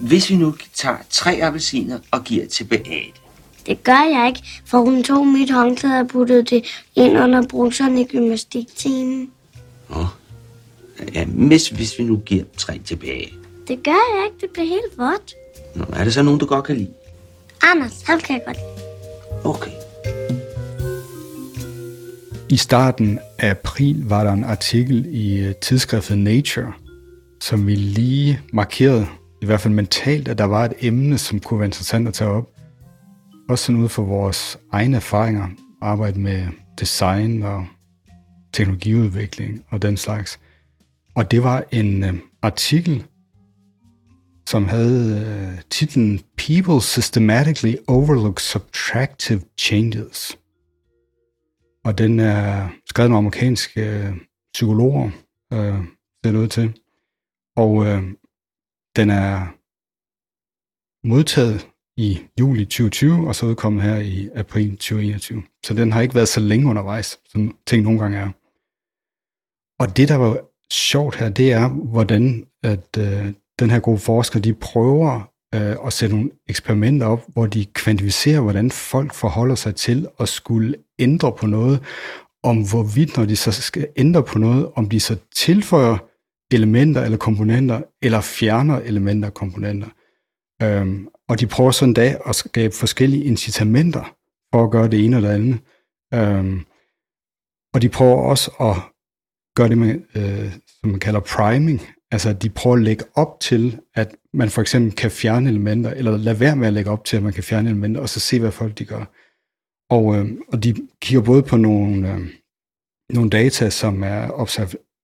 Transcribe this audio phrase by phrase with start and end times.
[0.00, 3.12] hvis vi nu tager tre appelsiner og giver til Beate.
[3.66, 6.64] Det gør jeg ikke, for hun tog mit håndklæde og puttede det
[6.96, 9.30] ind under bruserne i gymnastiktimen.
[9.90, 10.06] Nå,
[11.14, 13.32] ja, hvis, hvis vi nu giver tre tilbage.
[13.68, 15.34] Det gør jeg ikke, det bliver helt vådt.
[15.74, 16.90] Nå, er det så nogen, du godt kan lide?
[17.62, 19.44] Anders, ham kan jeg godt lide.
[19.44, 19.70] Okay.
[22.50, 26.72] I starten af april var der en artikel i øh, tidsskriftet Nature,
[27.40, 29.06] som vi lige markerede,
[29.42, 32.30] i hvert fald mentalt, at der var et emne, som kunne være interessant at tage
[32.30, 32.50] op.
[33.48, 35.48] Også sådan ud for vores egne erfaringer,
[35.82, 36.46] arbejde med
[36.80, 37.66] design og
[38.52, 40.40] teknologiudvikling og den slags.
[41.14, 43.04] Og det var en øh, artikel,
[44.46, 50.38] som havde øh, titlen People Systematically Overlook Subtractive Changes.
[51.84, 54.16] Og den er skrevet af amerikanske øh,
[54.52, 55.10] psykologer,
[55.52, 55.78] øh,
[56.24, 56.72] ser det ud til.
[57.56, 58.02] Og øh,
[58.96, 59.46] den er
[61.06, 65.42] modtaget i juli 2020, og så udkommet her i april 2021.
[65.64, 68.30] Så den har ikke været så længe undervejs, som ting nogle gange er.
[69.82, 70.38] Og det, der var
[70.72, 75.92] sjovt her, det er, hvordan at øh, den her gruppe forskere, de prøver øh, at
[75.92, 81.32] sætte nogle eksperimenter op, hvor de kvantificerer, hvordan folk forholder sig til at skulle ændre
[81.32, 81.82] på noget,
[82.42, 86.09] om hvorvidt, når de så skal ændre på noget, om de så tilføjer
[86.50, 89.88] elementer eller komponenter, eller fjerner elementer og komponenter.
[90.62, 94.16] Øhm, og de prøver sådan dag at skabe forskellige incitamenter
[94.52, 95.58] for at gøre det ene eller det andet.
[96.14, 96.60] Øhm,
[97.74, 98.76] og de prøver også at
[99.56, 103.80] gøre det, med, øh, som man kalder priming, Altså, de prøver at lægge op til,
[103.94, 107.16] at man for eksempel kan fjerne elementer, eller lade være med at lægge op til,
[107.16, 109.04] at man kan fjerne elementer, og så se, hvad folk de gør.
[109.90, 112.20] Og, øh, og de kigger både på nogle, øh,
[113.10, 114.30] nogle data, som er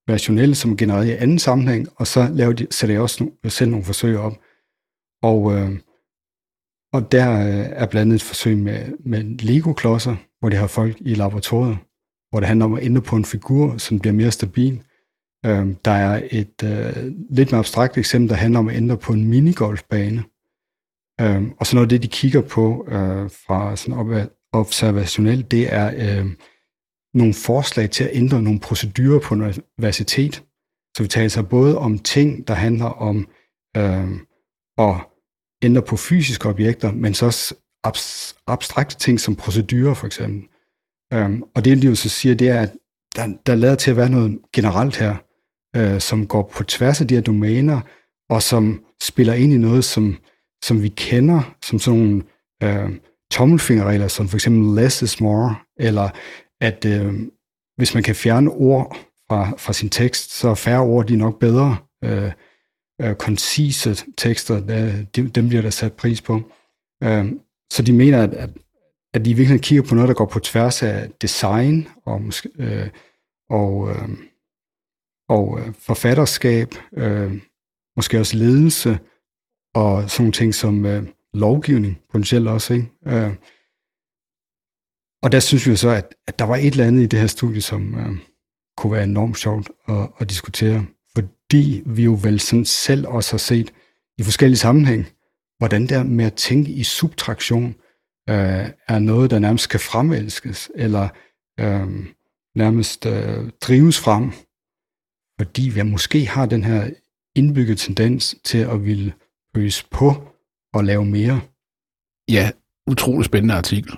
[0.06, 3.70] versionelle, som genererer i anden sammenhæng, og så laver de, sætter jeg også no, selv
[3.70, 4.38] nogle forsøg op.
[5.22, 5.70] Og, øh,
[6.92, 10.96] og der øh, er blandt andet et forsøg med, med Lego-klodser, hvor de har folk
[11.00, 11.78] i laboratoriet,
[12.30, 14.82] hvor det handler om at ændre på en figur, som bliver mere stabil.
[15.46, 19.12] Øh, der er et øh, lidt mere abstrakt eksempel, der handler om at ændre på
[19.12, 20.24] en minigolfbane.
[21.20, 25.74] Øh, og så noget af det, de kigger på øh, fra sådan op- observationelt, det
[25.74, 26.26] er øh,
[27.16, 30.44] nogle forslag til at ændre nogle procedurer på universitet.
[30.96, 33.28] Så vi taler så både om ting, der handler om
[33.76, 34.08] øh,
[34.78, 34.94] at
[35.62, 37.54] ændre på fysiske objekter, men så også
[37.86, 40.48] abs- abstrakte ting som procedurer for eksempel.
[41.12, 42.72] Øh, og det, de jo så siger, det er, at
[43.16, 45.16] der, der lader til at være noget generelt her,
[45.76, 47.80] øh, som går på tværs af de her domæner,
[48.30, 50.16] og som spiller ind i noget, som,
[50.64, 52.22] som vi kender, som sådan nogle
[52.62, 52.90] øh,
[53.30, 56.10] tommelfingerregler, som for eksempel less is more, eller
[56.60, 57.14] at øh,
[57.76, 58.96] hvis man kan fjerne ord
[59.28, 61.76] fra, fra sin tekst, så er færre ord, de er nok bedre.
[62.04, 62.32] Øh,
[63.02, 66.42] øh, koncise tekster, der, de, dem bliver der sat pris på.
[67.02, 67.32] Øh,
[67.72, 68.50] så de mener, at, at,
[69.14, 72.48] at de i virkeligheden kigger på noget, der går på tværs af design og, måske,
[72.58, 72.88] øh,
[73.50, 74.08] og øh,
[75.28, 77.32] og øh, forfatterskab, øh,
[77.96, 78.98] måske også ledelse,
[79.74, 81.02] og sådan nogle ting som øh,
[81.34, 82.74] lovgivning potentielt også.
[82.74, 82.88] Ikke?
[83.06, 83.34] Øh,
[85.22, 87.26] og der synes vi så, at, at der var et eller andet i det her
[87.26, 88.18] studie, som øh,
[88.76, 93.38] kunne være enormt sjovt at, at diskutere, fordi vi jo vel sådan selv også har
[93.38, 93.72] set
[94.18, 95.06] i forskellige sammenhæng,
[95.58, 97.74] hvordan der med at tænke i subtraktion
[98.28, 101.08] øh, er noget, der nærmest kan fremelskes, eller
[101.60, 102.06] øh,
[102.54, 104.32] nærmest øh, drives frem
[105.40, 106.90] fordi vi måske har den her
[107.34, 109.14] indbygget tendens til at ville
[109.56, 110.08] øse på
[110.72, 111.40] og lave mere.
[112.30, 112.50] Ja,
[112.90, 113.92] utrolig spændende artikel.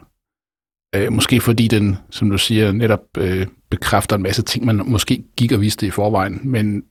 [0.95, 5.25] Øh, måske fordi den, som du siger, netop øh, bekræfter en masse ting, man måske
[5.37, 6.83] gik og vidste i forvejen, men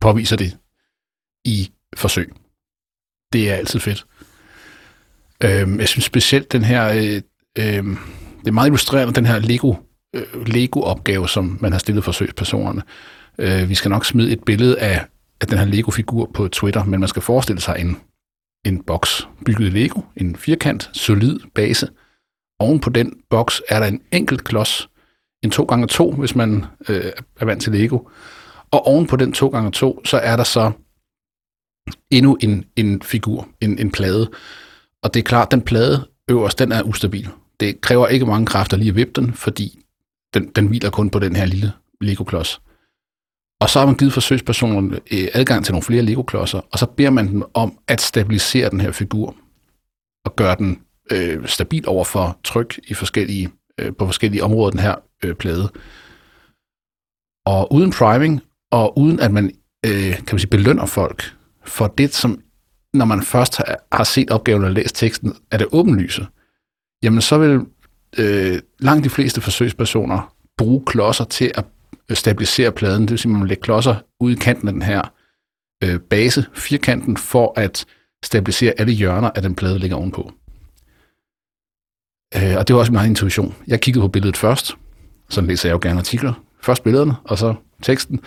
[0.00, 0.56] påviser det
[1.44, 2.32] i forsøg.
[3.32, 4.06] Det er altid fedt.
[5.44, 7.22] Øh, jeg synes specielt den her, øh,
[7.58, 7.96] øh,
[8.40, 9.74] det er meget illustrerende, den her Lego,
[10.14, 12.82] øh, Lego-opgave, som man har stillet forsøgspersonerne.
[13.38, 15.06] Øh, vi skal nok smide et billede af,
[15.40, 17.96] af den her Lego-figur på Twitter, men man skal forestille sig en,
[18.66, 21.88] en boks bygget i Lego, en firkant, solid base.
[22.58, 24.88] Oven på den boks er der en enkelt klods,
[25.42, 27.98] en 2x2, hvis man øh, er vant til Lego.
[28.70, 30.72] Og oven på den 2x2, så er der så
[32.10, 34.30] endnu en, en figur, en, en plade.
[35.02, 37.28] Og det er klart, den plade øverst, den er ustabil.
[37.60, 39.80] Det kræver ikke mange kræfter lige at vippe den, fordi
[40.34, 42.60] den, den hviler kun på den her lille Lego-klods.
[43.60, 47.10] Og så har man givet forsøgspersonerne øh, adgang til nogle flere Lego-klodser, og så beder
[47.10, 49.36] man dem om at stabilisere den her figur
[50.24, 50.80] og gøre den
[51.12, 53.50] øh, stabil over for tryk i forskellige,
[53.80, 54.94] øh, på forskellige områder den her
[55.24, 55.68] øh, plade.
[57.46, 58.40] Og uden priming,
[58.70, 59.52] og uden at man,
[59.86, 61.34] øh, kan man sige, belønner folk
[61.64, 62.42] for det, som
[62.94, 66.26] når man først har, har set opgaven og læst teksten, er det åbenlyse,
[67.02, 67.60] jamen så vil
[68.18, 71.64] øh, langt de fleste forsøgspersoner bruge klodser til at
[72.18, 73.02] stabilisere pladen.
[73.02, 75.12] Det vil sige, at man lægger klodser ud i kanten af den her
[75.84, 77.86] øh, base, firkanten, for at
[78.24, 80.32] stabilisere alle hjørner af den plade, der ligger ovenpå.
[82.36, 83.54] Øh, og det var også min egen intuition.
[83.66, 84.76] Jeg kiggede på billedet først,
[85.28, 86.44] så læser jeg jo gerne artikler.
[86.62, 88.20] Først billederne, og så teksten.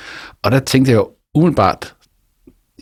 [0.43, 1.95] Og der tænkte jeg jo umiddelbart,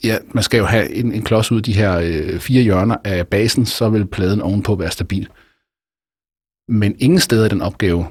[0.03, 2.97] ja, man skal jo have en, en klods ud af de her øh, fire hjørner
[3.03, 5.27] af basen, så vil pladen ovenpå være stabil.
[6.67, 8.07] Men ingen steder i den opgave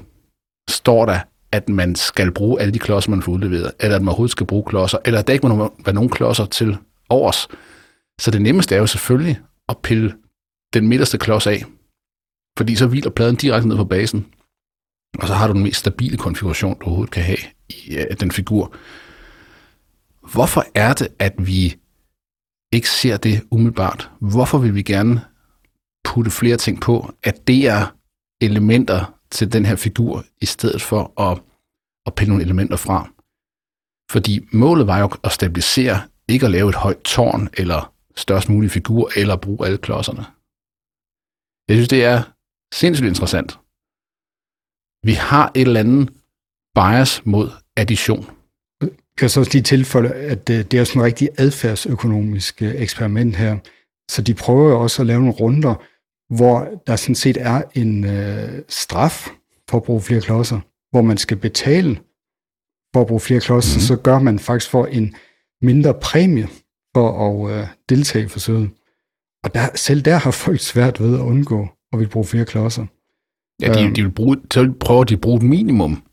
[0.69, 1.19] står der,
[1.51, 4.45] at man skal bruge alle de klodser, man får udleveret, eller at man overhovedet skal
[4.45, 6.77] bruge klodser, eller at der ikke må være nogen klodser til
[7.09, 7.47] overs.
[8.21, 9.39] Så det nemmeste er jo selvfølgelig
[9.69, 10.13] at pille
[10.73, 11.63] den midterste klods af,
[12.57, 14.25] fordi så hviler pladen direkte ned på basen,
[15.19, 17.37] og så har du den mest stabile konfiguration, du overhovedet kan have
[17.69, 18.75] i uh, den figur.
[20.33, 21.77] Hvorfor er det, at vi
[22.71, 24.09] ikke ser det umiddelbart?
[24.19, 25.21] Hvorfor vil vi gerne
[26.03, 27.95] putte flere ting på, at det er
[28.41, 31.41] elementer til den her figur, i stedet for at,
[32.05, 33.09] at pille nogle elementer fra?
[34.11, 38.71] Fordi målet var jo at stabilisere, ikke at lave et højt tårn, eller størst mulig
[38.71, 40.25] figur, eller bruge alle klodserne.
[41.67, 42.23] Jeg synes, det er
[42.73, 43.59] sindssygt interessant.
[45.03, 46.09] Vi har et eller andet
[46.75, 48.25] bias mod addition.
[48.81, 52.75] Jeg kan så også lige tilføje, at øh, det er sådan en rigtig adfærdsøkonomisk øh,
[52.75, 53.57] eksperiment her.
[54.11, 55.75] Så de prøver også at lave nogle runder,
[56.35, 59.29] hvor der sådan set er en øh, straf
[59.69, 60.59] for at bruge flere klodser,
[60.91, 61.95] hvor man skal betale
[62.93, 63.87] for at bruge flere klodser, mm-hmm.
[63.87, 65.15] så gør man faktisk for en
[65.61, 66.47] mindre præmie
[66.95, 68.69] for at øh, deltage i forsøget.
[69.43, 72.85] Og der, selv der har folk svært ved at undgå at vil bruge flere klodser.
[73.61, 73.93] Ja, de, Øhm.
[73.93, 76.03] de vil bruge, så prøver de at bruge et minimum,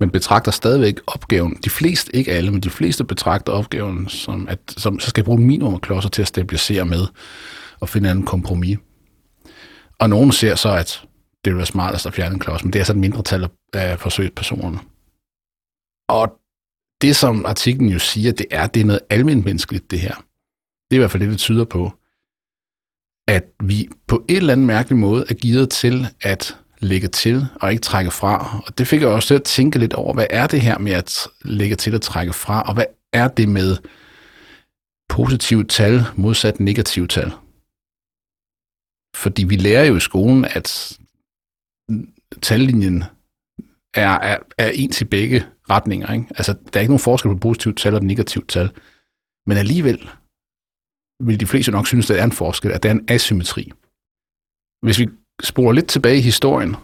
[0.00, 4.58] men betragter stadigvæk opgaven, de fleste, ikke alle, men de fleste betragter opgaven som, at
[4.68, 7.06] som, så skal jeg bruge minimum af klodser til at stabilisere med
[7.80, 8.78] og finde en kompromis.
[9.98, 11.02] Og nogen ser så, at
[11.44, 13.48] det vil være smartest at fjerne en klods, men det er så et mindre tal
[13.72, 14.78] af forsøgspersonerne.
[16.08, 16.38] Og
[17.02, 20.14] det, som artiklen jo siger, det er, det er noget almindeligt menneskeligt, det her.
[20.90, 21.92] Det er i hvert fald det, det tyder på
[23.28, 27.70] at vi på en eller anden mærkelig måde er givet til at lægge til og
[27.70, 28.62] ikke trække fra.
[28.66, 30.92] Og det fik jeg også til at tænke lidt over, hvad er det her med
[30.92, 33.76] at lægge til og trække fra, og hvad er det med
[35.08, 37.32] positive tal modsat negative tal?
[39.16, 40.98] Fordi vi lærer jo i skolen, at
[42.42, 43.04] tallinjen
[43.94, 46.12] er, er, er en i begge retninger.
[46.12, 46.26] Ikke?
[46.30, 48.70] Altså, der er ikke nogen forskel på positivt tal og negativt tal.
[49.46, 50.08] Men alligevel
[51.26, 53.72] vil de fleste nok synes, at der er en forskel, at der er en asymmetri.
[54.82, 55.08] Hvis vi
[55.42, 56.76] spoler lidt tilbage i historien,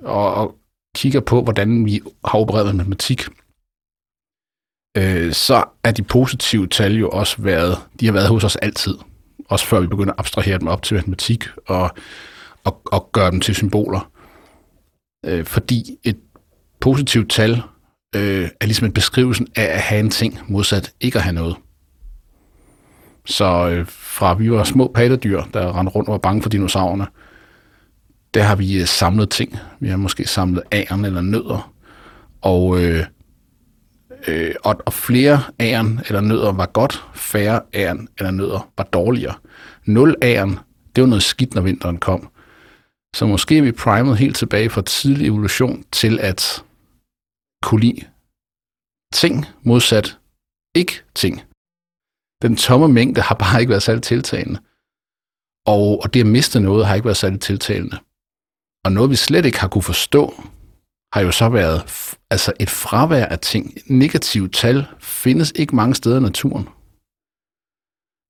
[0.00, 0.58] og, og
[0.94, 3.22] kigger på, hvordan vi har opereret med matematik,
[4.96, 8.94] øh, så er de positive tal jo også været, de har været hos os altid.
[9.48, 11.90] Også før vi begynder at abstrahere dem op til matematik og,
[12.64, 14.10] og, og gøre dem til symboler.
[15.26, 16.20] Øh, fordi et
[16.80, 17.62] positivt tal
[18.16, 21.56] øh, er ligesom en beskrivelse af at have en ting, modsat ikke at have noget.
[23.24, 27.06] Så øh, fra vi var små pattedyr, der rendte rundt og var bange for dinosaurerne,
[28.34, 29.56] der har vi øh, samlet ting.
[29.80, 31.72] Vi har måske samlet æren eller nødder.
[32.40, 33.06] Og, øh,
[34.28, 39.34] øh, og, og flere æren eller nødder var godt, færre æren eller nødder var dårligere.
[39.84, 40.58] Nul æren,
[40.96, 42.28] det var noget skidt, når vinteren kom.
[43.16, 46.64] Så måske er vi primet helt tilbage fra tidlig evolution til at
[47.62, 48.04] kunne lide
[49.12, 50.18] ting modsat
[50.74, 51.42] ikke ting.
[52.42, 54.60] Den tomme mængde har bare ikke været særlig tiltalende.
[55.66, 57.98] Og, og det at miste noget har ikke været særlig tiltalende.
[58.84, 60.34] Og noget, vi slet ikke har kunne forstå,
[61.12, 61.80] har jo så været
[62.30, 63.74] altså et fravær af ting.
[63.86, 66.68] Negative tal findes ikke mange steder i naturen.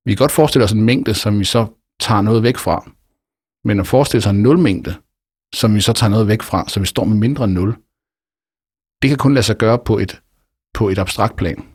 [0.05, 1.67] Vi kan godt forestille os en mængde, som vi så
[1.99, 2.91] tager noget væk fra.
[3.63, 4.95] Men at forestille sig en nulmængde,
[5.55, 7.75] som vi så tager noget væk fra, så vi står med mindre end nul,
[9.01, 10.21] det kan kun lade sig gøre på et,
[10.73, 11.72] på et abstrakt plan.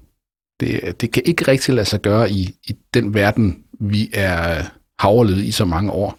[0.60, 4.62] Det, det kan ikke rigtig lade sig gøre i, i den verden, vi er
[4.98, 6.18] har i så mange år.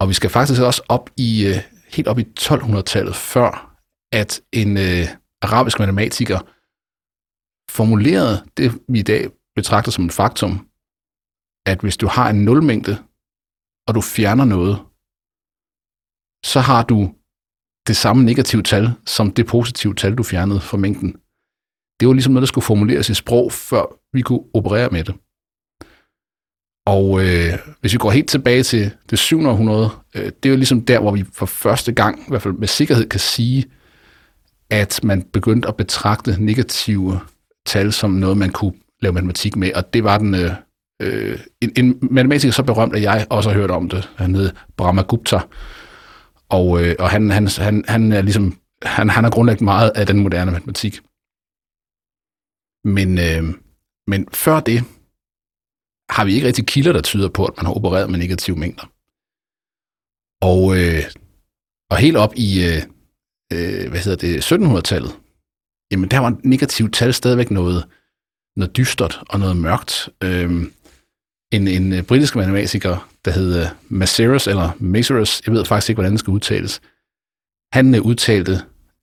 [0.00, 1.56] Og vi skal faktisk også op i øh,
[1.94, 3.76] helt op i 1200-tallet, før
[4.12, 5.06] at en øh,
[5.42, 6.38] arabisk matematiker
[7.70, 10.52] formulerede det, vi i dag betragter som et faktum,
[11.66, 12.94] at hvis du har en nulmængde,
[13.86, 14.76] og du fjerner noget,
[16.52, 17.14] så har du
[17.88, 21.20] det samme negative tal, som det positive tal, du fjernede fra mængden.
[22.00, 25.14] Det var ligesom noget, der skulle formuleres i sprog, før vi kunne operere med det.
[26.86, 29.46] Og øh, hvis vi går helt tilbage til det 7.
[29.46, 32.54] århundrede, øh, det er jo ligesom der, hvor vi for første gang, i hvert fald
[32.54, 33.64] med sikkerhed, kan sige,
[34.70, 37.20] at man begyndte at betragte negative
[37.66, 40.50] tal som noget, man kunne lave matematik med, og det var den øh,
[41.02, 44.10] øh, en, en matematiker så berømt, at jeg også har hørt om det.
[44.16, 45.40] Han hed Brahmagupta.
[46.48, 50.06] Og, øh, og han, han, han, han er ligesom, han, han har grundlagt meget af
[50.06, 51.00] den moderne matematik.
[52.84, 53.54] Men, øh,
[54.06, 54.84] men før det
[56.10, 58.86] har vi ikke rigtig kilder, der tyder på, at man har opereret med negative mængder.
[60.42, 61.04] Og, øh,
[61.90, 62.82] og helt op i øh,
[63.52, 65.12] øh, hvad hedder det, 1700-tallet,
[65.90, 67.88] jamen der var negativt tal stadigvæk noget,
[68.56, 70.08] noget dystert og noget mørkt.
[70.22, 70.50] Øh,
[71.52, 75.96] en, en øh, britisk matematiker, der hed øh, Maserus, eller Maserus, jeg ved faktisk ikke,
[75.96, 76.80] hvordan det skal udtales,
[77.72, 78.54] han øh, udtalte,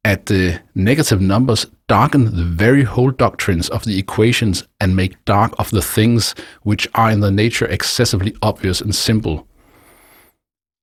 [0.06, 5.52] at uh, negative numbers darken the very whole doctrines of the equations and make dark
[5.58, 6.36] of the things
[6.66, 9.38] which are in the nature excessively obvious and simple.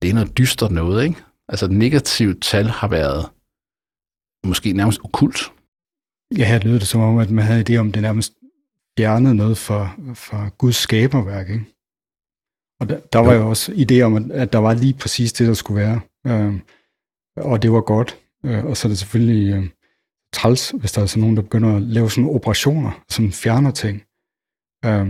[0.01, 1.23] Det er noget dystert noget, ikke?
[1.49, 3.29] Altså, negativt tal har været
[4.45, 5.51] måske nærmest okult.
[6.37, 8.33] Ja, her lyder det som om, at man havde idé om, det nærmest
[8.97, 11.65] fjernede noget fra, fra Guds skaberværk, ikke?
[12.79, 15.47] Og der, der var jo også idé om, at, at der var lige præcis det,
[15.47, 16.01] der skulle være.
[16.27, 16.59] Øh,
[17.37, 18.19] og det var godt.
[18.45, 19.69] Øh, og så er det selvfølgelig øh,
[20.33, 23.97] træls, hvis der er sådan nogen, der begynder at lave sådan operationer, som fjerner ting.
[24.85, 25.07] Øh,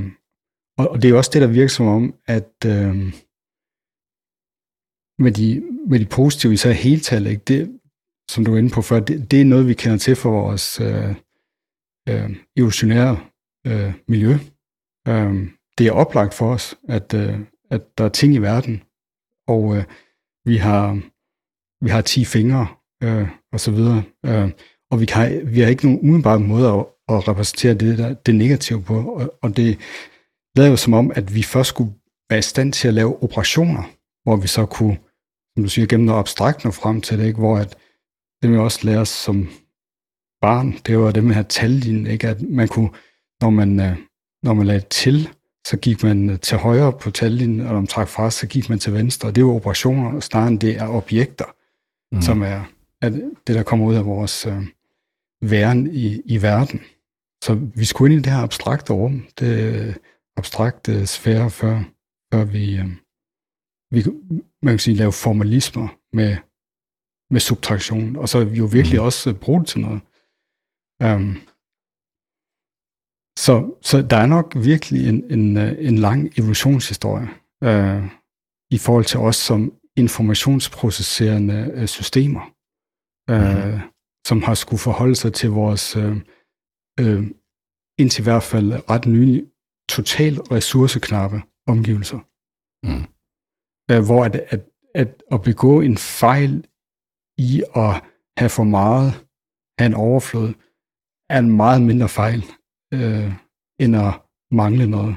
[0.78, 2.96] og, og det er også det, der virker som om, at øh,
[5.24, 5.48] med, de,
[5.90, 7.44] med de positive, især heltal, ikke?
[7.48, 7.80] Det,
[8.32, 10.82] som du var inde på før, det, det er noget, vi kender til for vores
[10.82, 11.16] øh,
[12.10, 13.20] øh, evolutionære
[13.68, 14.34] øh, miljø.
[15.08, 15.34] Øh,
[15.78, 17.40] det er oplagt for os, at, øh,
[17.72, 18.84] at der er ting i verden,
[19.48, 19.84] og øh,
[20.46, 21.02] vi har
[21.86, 22.68] vi har 10 fingre
[23.06, 24.50] øh, og så videre, øh,
[24.92, 28.36] og vi, kan, vi har ikke nogen umiddelbare måde at, at repræsentere det, der, det
[28.36, 29.78] negative på, og, og det
[30.56, 31.94] lader jo som om, at vi først skulle
[32.30, 33.84] være i stand til at lave operationer,
[34.24, 34.98] hvor vi så kunne,
[35.54, 37.40] som du siger, gennem noget abstrakt nå frem til det, ikke?
[37.40, 37.76] hvor at
[38.42, 39.50] det vi også lærer som
[40.42, 42.28] barn, det var det med at tallinjen, ikke?
[42.28, 42.90] at man kunne,
[43.42, 43.98] når man, øh,
[44.44, 45.30] når man lagde til,
[45.68, 48.70] så gik man øh, til højre på tallinjen, og når man trak fra, så gik
[48.70, 49.32] man til venstre.
[49.32, 51.46] Det var operationer, snarere end det er objekter,
[52.12, 52.22] mm.
[52.22, 52.62] som er,
[53.02, 53.10] er
[53.48, 54.64] det, der kommer ud af vores øh,
[55.42, 56.80] væren i, i verden.
[57.44, 59.98] Så vi skulle ind i det her abstrakte rum, det
[60.38, 61.84] abstrakte sfære, før,
[62.34, 62.90] før vi, øh,
[63.92, 64.04] vi
[64.62, 66.38] man kan sige, lave formalismer med
[67.32, 69.06] med subtraktion, og så jo virkelig mm.
[69.06, 70.02] også bruge det til noget.
[71.04, 71.38] Um,
[73.38, 77.30] så, så der er nok virkelig en, en, en lang evolutionshistorie
[77.66, 78.04] uh,
[78.72, 82.55] i forhold til os som informationsprocesserende systemer,
[83.30, 83.80] mm.
[84.28, 86.18] som har skulle forholde sig til vores, uh,
[87.02, 87.24] uh,
[88.00, 89.46] indtil i hvert fald ret nylig,
[89.90, 92.20] total ressourceknappe omgivelser.
[92.88, 93.06] Mm.
[93.92, 94.62] Uh, hvor at, at,
[94.96, 96.66] at, at begå en fejl
[97.38, 98.04] i at
[98.38, 99.12] have for meget,
[99.80, 100.54] have en overflod,
[101.30, 102.44] er en meget mindre fejl,
[102.94, 103.34] øh,
[103.80, 105.16] end at mangle noget.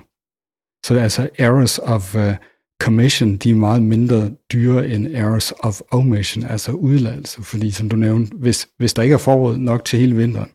[0.85, 2.35] Så altså errors of uh,
[2.83, 7.97] commission, de er meget mindre dyre end errors of omission, altså udladelse, fordi som du
[7.97, 10.51] nævnte, hvis, hvis der ikke er forråd nok til hele vinteren,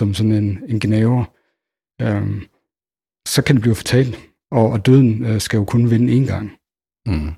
[0.00, 1.24] som sådan en, en gnaver,
[2.02, 2.46] øhm,
[3.28, 4.18] så kan det blive fortalt,
[4.50, 6.50] og, og døden øh, skal jo kun vinde én gang.
[7.06, 7.30] Mm.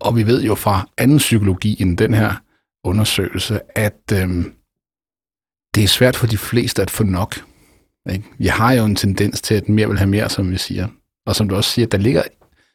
[0.00, 2.42] Og vi ved jo fra anden psykologi end den her
[2.84, 4.54] undersøgelse, at øhm,
[5.74, 7.34] det er svært for de fleste at få nok.
[8.10, 8.24] Ikke?
[8.38, 10.88] Vi har jo en tendens til, at mere vil have mere, som vi siger.
[11.26, 12.22] Og som du også siger, der ligger,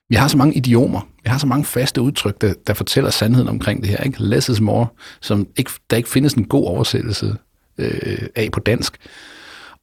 [0.09, 3.49] vi har så mange idiomer, vi har så mange faste udtryk, der, der fortæller sandheden
[3.49, 3.97] omkring det her.
[3.97, 4.23] Ikke?
[4.23, 4.87] Less is more,
[5.21, 7.37] som ikke, der ikke findes en god oversættelse
[7.77, 8.97] øh, af på dansk.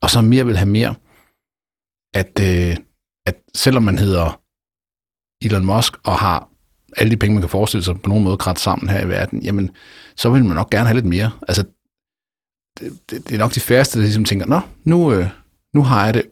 [0.01, 0.95] Og så mere vil have mere.
[2.15, 2.77] At, øh,
[3.27, 4.41] at selvom man hedder
[5.45, 6.49] Elon Musk og har
[6.97, 9.43] alle de penge, man kan forestille sig på nogen måde krat sammen her i verden,
[9.43, 9.71] jamen,
[10.17, 11.31] så vil man nok gerne have lidt mere.
[11.49, 11.65] Altså,
[12.79, 15.27] det, det, det er nok de færreste, der ligesom tænker, nå, nu, øh,
[15.75, 16.23] nu har jeg det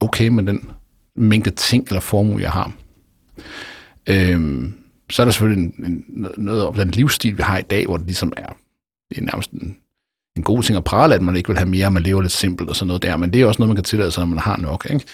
[0.00, 0.70] okay med den
[1.16, 2.72] mængde ting eller formue, jeg har.
[4.08, 4.74] Øhm,
[5.10, 7.96] så er der selvfølgelig en, en, noget om den livsstil, vi har i dag, hvor
[7.96, 8.56] det ligesom er,
[9.10, 9.76] det er nærmest en,
[10.36, 12.68] en god ting at prale, at man ikke vil have mere, man lever lidt simpelt
[12.68, 14.38] og sådan noget der, men det er også noget, man kan tillade sig, når man
[14.38, 14.86] har nok.
[14.90, 15.06] Ikke?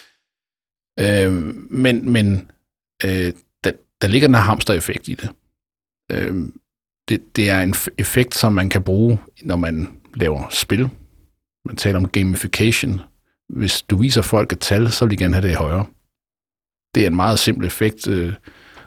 [1.00, 2.50] Øhm, men men
[3.04, 3.32] øh,
[4.00, 5.30] der ligger den her hamster-effekt i det.
[6.12, 6.48] Øh,
[7.08, 7.36] det.
[7.36, 10.88] Det er en effekt, som man kan bruge, når man laver spil.
[11.64, 13.00] Man taler om gamification.
[13.48, 15.86] Hvis du viser folk et tal, så vil de gerne have det højere.
[16.96, 18.32] Det er en meget simpel effekt, øh,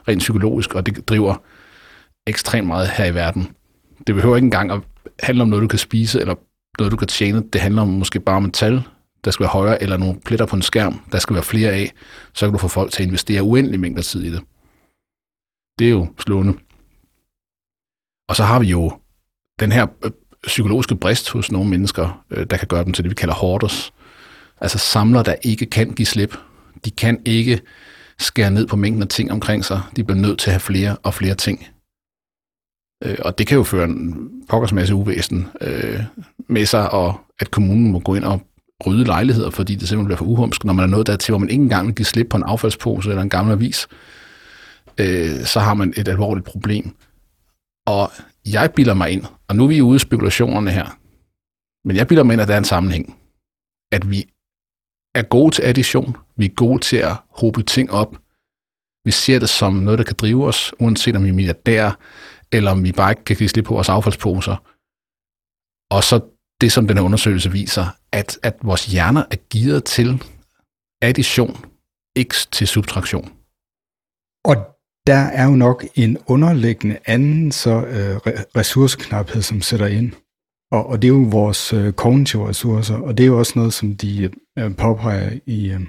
[0.08, 1.42] rent psykologisk, og det driver
[2.26, 3.48] ekstremt meget her i verden.
[4.06, 4.80] Det behøver ikke engang at
[5.20, 6.34] handle om noget, du kan spise, eller
[6.78, 7.42] noget, du kan tjene.
[7.52, 8.82] Det handler om måske bare om et tal,
[9.24, 11.92] der skal være højere, eller nogle pletter på en skærm, der skal være flere af.
[12.34, 14.40] Så kan du få folk til at investere uendelig mængder tid i det.
[15.78, 16.52] Det er jo slående.
[18.28, 18.92] Og så har vi jo
[19.60, 20.10] den her øh,
[20.46, 23.92] psykologiske brist hos nogle mennesker, øh, der kan gøre dem til det, vi kalder hoarders.
[24.60, 26.36] Altså samler, der ikke kan give slip.
[26.84, 27.60] De kan ikke
[28.20, 29.80] skære ned på mængden af ting omkring sig.
[29.96, 31.66] De bliver nødt til at have flere og flere ting.
[33.04, 36.02] Øh, og det kan jo føre en pokkers masse uvæsen øh,
[36.48, 38.42] med sig, og at kommunen må gå ind og
[38.86, 41.50] rydde lejligheder, fordi det simpelthen bliver for uhumsk, når man er nået dertil, hvor man
[41.50, 43.88] ikke engang vil give slip på en affaldspose eller en gammel avis,
[45.00, 46.96] øh, så har man et alvorligt problem.
[47.86, 48.12] Og
[48.46, 50.98] jeg bilder mig ind, og nu er vi ude i spekulationerne her,
[51.88, 53.16] men jeg bilder mig ind, at der er en sammenhæng.
[53.92, 54.26] At vi
[55.14, 58.16] er gode til addition, vi er gode til at håbe ting op,
[59.04, 61.92] vi ser det som noget, der kan drive os, uanset om vi er milliardærer,
[62.52, 64.56] eller om vi bare ikke kan give slip på vores affaldsposer.
[65.94, 66.20] Og så
[66.60, 70.22] det, som den her undersøgelse viser, at, at vores hjerner er gearet til
[71.02, 71.64] addition,
[72.16, 73.32] ikke til subtraktion.
[74.44, 74.56] Og
[75.06, 78.16] der er jo nok en underliggende anden så øh,
[78.56, 80.12] ressourceknaphed, som sætter ind.
[80.72, 83.72] Og, og det er jo vores øh, kognitive ressourcer, og det er jo også noget,
[83.72, 85.80] som de øh, påpeger i, øh,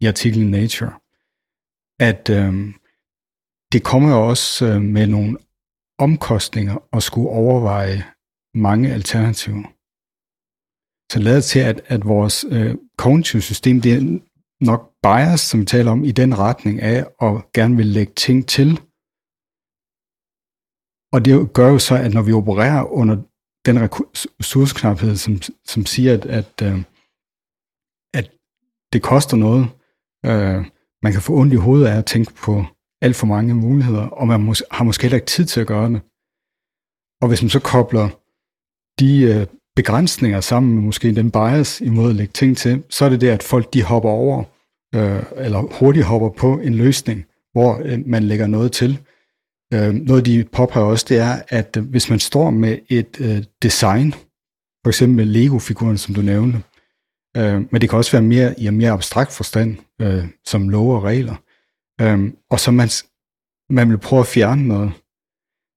[0.00, 0.92] i artiklen Nature,
[2.00, 2.74] at øh,
[3.72, 5.38] det kommer jo også øh, med nogle
[5.98, 8.04] omkostninger at skulle overveje
[8.54, 9.64] mange alternativer.
[11.12, 14.18] Så lader til, at, at vores øh, kognitive system, det er
[14.60, 18.48] nok bias, som vi taler om, i den retning af at gerne vil lægge ting
[18.48, 18.80] til.
[21.12, 23.16] Og det gør jo så, at når vi opererer under
[23.66, 23.76] den
[24.40, 26.84] ressourceknaphed, som, som siger, at, at, øh, at
[28.94, 29.64] det koster noget,
[30.26, 30.64] øh,
[31.02, 32.64] man kan få ondt i hovedet af at tænke på
[33.02, 35.88] alt for mange muligheder, og man mås- har måske heller ikke tid til at gøre
[35.88, 36.00] det.
[37.22, 38.08] Og hvis man så kobler
[39.00, 39.46] de øh,
[39.76, 43.28] begrænsninger sammen med måske den bias imod at lægge ting til, så er det det,
[43.28, 44.44] at folk de hopper over,
[44.94, 49.00] øh, eller hurtigt hopper på en løsning, hvor øh, man lægger noget til.
[49.74, 53.44] Øh, noget de påpeger også, det er, at øh, hvis man står med et øh,
[53.62, 54.12] design,
[54.84, 56.62] for eksempel Lego-figuren, som du nævnte,
[57.36, 60.96] øh, men det kan også være mere i en mere abstrakt forstand, øh, som love
[60.96, 61.36] og regler,
[62.00, 62.88] øh, og så man,
[63.70, 64.92] man vil prøve at fjerne noget,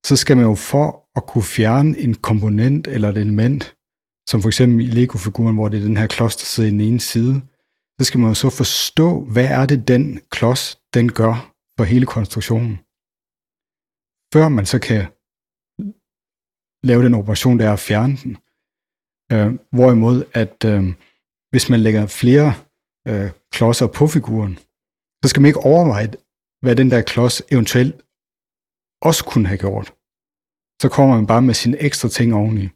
[0.05, 3.75] så skal man jo for at kunne fjerne en komponent eller et element,
[4.29, 6.81] som for eksempel i Lego-figuren, hvor det er den her klods, der sidder i den
[6.81, 7.41] ene side,
[7.99, 12.05] så skal man jo så forstå, hvad er det, den klods, den gør for hele
[12.05, 12.77] konstruktionen.
[14.33, 15.01] Før man så kan
[16.83, 18.37] lave den operation, der er at fjerne den.
[19.31, 20.93] Øh, hvorimod, at øh,
[21.49, 22.53] hvis man lægger flere
[23.07, 24.59] øh, klodser på figuren,
[25.23, 26.11] så skal man ikke overveje,
[26.61, 27.95] hvad den der klods eventuelt
[29.01, 29.93] også kunne have gjort.
[30.81, 32.69] Så kommer man bare med sine ekstra ting oveni.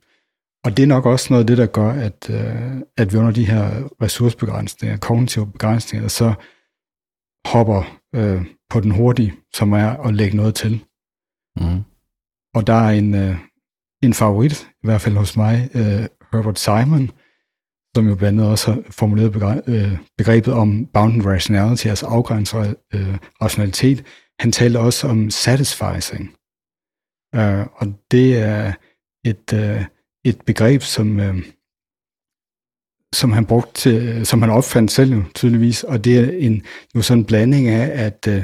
[0.65, 3.31] Og det er nok også noget af det, der gør, at, øh, at vi under
[3.31, 6.33] de her ressourcebegrænsninger, kognitive begrænsninger, så
[7.45, 10.85] hopper øh, på den hurtige, som er at lægge noget til.
[11.59, 11.83] Mm.
[12.53, 13.37] Og der er en, øh,
[14.03, 17.11] en favorit, i hvert fald hos mig, øh, Herbert Simon,
[17.95, 23.17] som jo blandt andet også har formuleret øh, begrebet om bounded rationality, altså afgrænset øh,
[23.41, 24.03] rationalitet.
[24.39, 26.35] Han talte også om satisficing.
[27.35, 28.73] Øh, og det er
[29.25, 29.53] et...
[29.53, 29.85] Øh,
[30.25, 31.35] et begreb, som, øh,
[33.13, 36.63] som han brugte til, øh, som han opfandt selv jo, tydeligvis, og det er en,
[36.95, 38.43] jo sådan en blanding af at øh,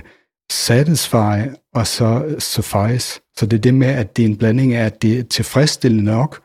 [0.52, 3.22] satisfy og så øh, suffice.
[3.38, 6.04] Så det er det med, at det er en blanding af, at det er tilfredsstillende
[6.04, 6.44] nok,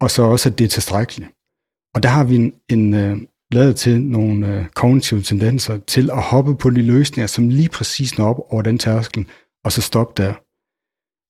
[0.00, 1.30] og så også, at det er tilstrækkeligt.
[1.94, 3.16] Og der har vi en, en øh,
[3.52, 8.18] lavet til nogle øh, kognitive tendenser til at hoppe på de løsninger, som lige præcis
[8.18, 9.26] når op over den tærskel,
[9.64, 10.32] og så stoppe der.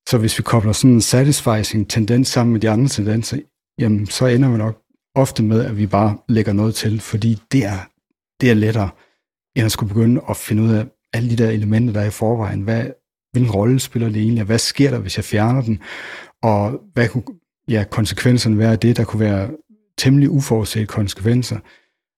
[0.09, 3.37] Så hvis vi kobler sådan en satisfying tendens sammen med de andre tendenser,
[3.79, 4.81] jamen så ender vi nok
[5.15, 7.89] ofte med, at vi bare lægger noget til, fordi det er,
[8.41, 8.89] det er lettere,
[9.55, 12.09] end at skulle begynde at finde ud af alle de der elementer, der er i
[12.09, 12.61] forvejen.
[12.61, 12.85] Hvad,
[13.31, 14.43] hvilken rolle spiller det egentlig?
[14.43, 15.79] Hvad sker der, hvis jeg fjerner den?
[16.43, 17.23] Og hvad kunne
[17.67, 18.97] ja, konsekvenserne være af det?
[18.97, 19.49] Der kunne være
[19.97, 21.59] temmelig uforudsete konsekvenser,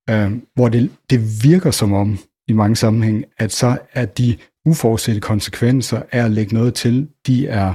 [0.09, 5.21] øh, hvor det, det virker som om, i mange sammenhænge, at så er de uforudsete
[5.21, 7.73] konsekvenser af at lægge noget til, de er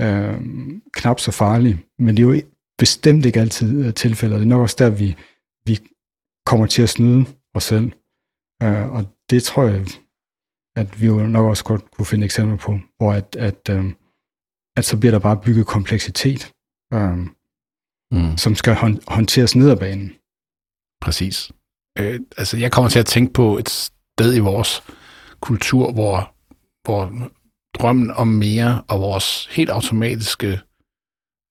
[0.00, 0.40] øh,
[0.92, 1.80] knap så farlige.
[1.98, 2.42] Men det er jo
[2.78, 4.38] bestemt ikke altid øh, tilfældet.
[4.38, 5.16] Det er nok også der, vi,
[5.66, 5.78] vi
[6.46, 7.92] kommer til at snyde os selv.
[8.62, 9.86] Øh, og det tror jeg,
[10.76, 13.84] at vi jo nok også godt kunne finde eksempler på, hvor at, at, øh,
[14.76, 16.52] at så bliver der bare bygget kompleksitet,
[16.94, 17.18] øh,
[18.14, 18.36] mm.
[18.36, 20.12] som skal hon- håndteres ned ad banen.
[21.00, 21.50] Præcis.
[21.98, 24.82] Øh, altså, jeg kommer til at tænke på et sted i vores
[25.40, 26.34] kultur, hvor,
[26.84, 27.30] hvor
[27.78, 30.60] drømmen om mere og vores helt automatiske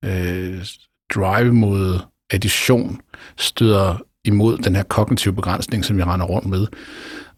[0.05, 0.65] øh,
[1.13, 1.99] drive mod
[2.33, 3.01] addition
[3.37, 6.67] støder imod den her kognitive begrænsning, som vi render rundt med.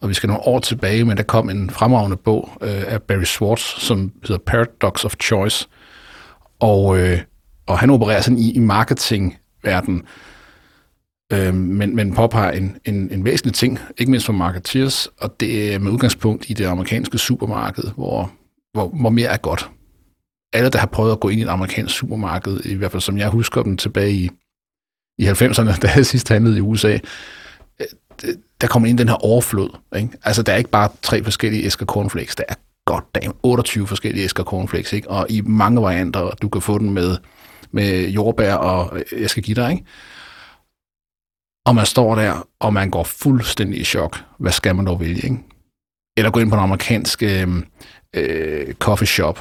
[0.02, 3.24] Og vi skal nogle år tilbage, men der kom en fremragende bog øh, af Barry
[3.24, 5.68] Schwartz, som hedder Paradox of Choice.
[6.60, 7.22] Og, øh,
[7.68, 10.04] og han opererer sådan i, i marketingverdenen,
[11.34, 15.74] Øh, men, men påpeger en, en, en væsentlig ting, ikke mindst for marketeers, og det
[15.74, 18.32] er med udgangspunkt i det amerikanske supermarked, hvor,
[18.74, 19.70] hvor, hvor mere er godt.
[20.54, 23.18] Alle, der har prøvet at gå ind i et amerikansk supermarked, i hvert fald som
[23.18, 24.30] jeg husker dem tilbage i,
[25.18, 26.98] i 90'erne, da jeg sidst handlede i USA,
[27.82, 27.88] øh,
[28.62, 29.70] der kommer ind den her overflod.
[29.96, 30.10] Ikke?
[30.24, 34.24] Altså, der er ikke bare tre forskellige æsker cornflakes, der er godt dag 28 forskellige
[34.24, 35.10] æsker cornflakes, ikke?
[35.10, 37.18] og i mange varianter, du kan få den med,
[37.72, 39.86] med jordbær og øh, jeg skal give dig, ikke?
[41.66, 44.18] Og man står der, og man går fuldstændig i chok.
[44.40, 45.38] Hvad skal man dog vælge, ikke?
[46.18, 47.48] Eller gå ind på en amerikansk øh,
[48.14, 49.40] øh, coffee shop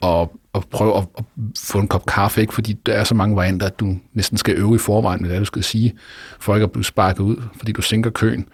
[0.00, 1.24] og, og prøve at, at
[1.58, 2.54] få en kop kaffe, ikke?
[2.54, 5.40] fordi der er så mange varianter, at du næsten skal øve i forvejen med det,
[5.40, 5.98] du skal sige,
[6.40, 8.48] for ikke at blive sparket ud, fordi du sænker køen.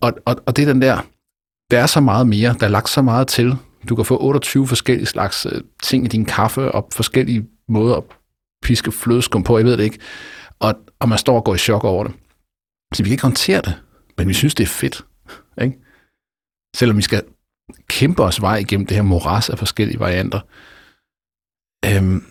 [0.00, 1.00] Og, og, og det er den der,
[1.70, 3.56] der er så meget mere, der er lagt så meget til.
[3.88, 8.02] Du kan få 28 forskellige slags øh, ting i din kaffe, og forskellige måde at
[8.62, 9.98] piske flødeskum på, jeg ved det ikke.
[10.58, 12.14] Og, og man står og går i chok over det.
[12.94, 13.74] Så vi kan ikke håndtere det,
[14.18, 15.04] men vi synes, det er fedt.
[15.62, 15.78] Ikke?
[16.76, 17.22] Selvom vi skal
[17.88, 20.40] kæmpe os vej igennem det her moras af forskellige varianter.
[21.84, 22.24] Øhm,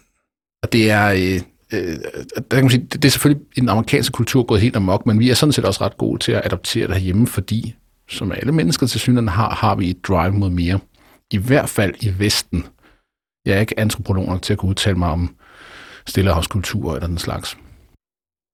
[0.63, 1.41] og det er, øh,
[1.73, 1.97] øh,
[2.35, 5.05] der kan man sige, det, det er selvfølgelig i den amerikanske kultur gået helt amok,
[5.05, 7.75] men vi er sådan set også ret gode til at adoptere det herhjemme, fordi
[8.09, 10.79] som alle mennesker til synligheden har, har vi et drive mod mere.
[11.31, 12.65] I hvert fald i Vesten.
[13.47, 15.35] Jeg er ikke antropolog nok til at kunne udtale mig om
[16.05, 17.57] stillehavskultur eller den slags.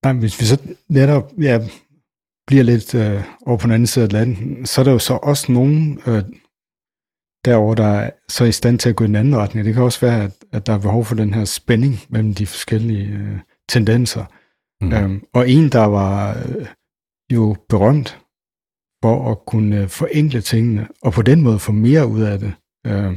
[0.04, 1.60] Nej, hvis vi så netop ja,
[2.46, 5.14] bliver lidt øh, over på den anden side af landet, så er der jo så
[5.14, 6.22] også nogen øh,
[7.44, 9.66] derover der er så i stand til at gå i en anden retning.
[9.66, 12.46] Det kan også være, at, at der er behov for den her spænding mellem de
[12.46, 14.24] forskellige øh, tendenser.
[14.80, 14.92] Mm.
[14.92, 16.66] Øhm, og en, der var øh,
[17.32, 18.18] jo berømt
[19.02, 22.52] for at kunne øh, forenkle tingene, og på den måde få mere ud af det,
[22.86, 23.16] øh,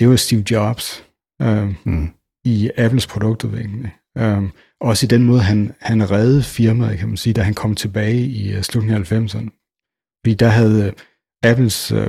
[0.00, 1.04] det var Steve Jobs
[1.42, 2.08] øh, mm.
[2.44, 3.86] i Apples produktudvikling.
[4.18, 4.42] Øh,
[4.80, 8.20] også i den måde, han, han reddede firmaet, kan man sige, da han kom tilbage
[8.20, 9.48] i uh, slutningen af 90'erne.
[10.24, 12.06] Fordi der havde uh, Apples uh,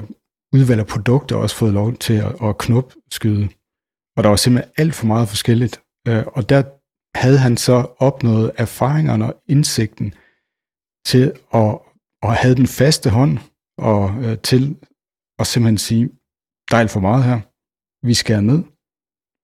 [0.54, 3.50] udvalg af produkter også fået lov til at, at knopskyde.
[4.18, 5.82] Og der var simpelthen alt for meget forskelligt.
[6.10, 6.64] Uh, og der
[7.18, 10.14] havde han så opnået erfaringerne og indsigten
[11.06, 11.80] til at,
[12.24, 13.38] at have den faste hånd
[13.78, 14.76] og uh, til
[15.40, 16.10] at simpelthen sige,
[16.70, 17.40] der er alt for meget her.
[18.04, 18.64] Vi skærer ned.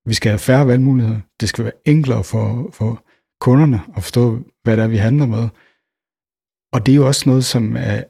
[0.09, 1.21] Vi skal have færre valgmuligheder.
[1.39, 3.05] Det skal være enklere for, for
[3.41, 4.23] kunderne at forstå,
[4.63, 5.49] hvad det er, vi handler med.
[6.73, 8.03] Og det er jo også noget, som er,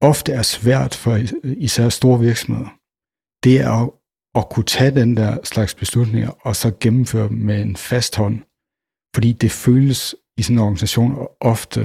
[0.00, 2.70] ofte er svært for især store virksomheder.
[3.44, 3.90] Det er at,
[4.34, 8.38] at kunne tage den der slags beslutninger og så gennemføre dem med en fast hånd.
[9.14, 11.80] Fordi det føles i sådan en organisation ofte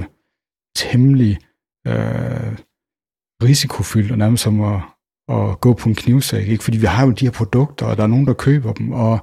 [0.76, 1.38] temmelig
[1.86, 2.58] øh,
[3.42, 4.80] risikofyldt og nærmest som at,
[5.30, 6.64] at gå på en knivsæk, ikke?
[6.64, 9.20] fordi vi har jo de her produkter, og der er nogen, der køber dem, og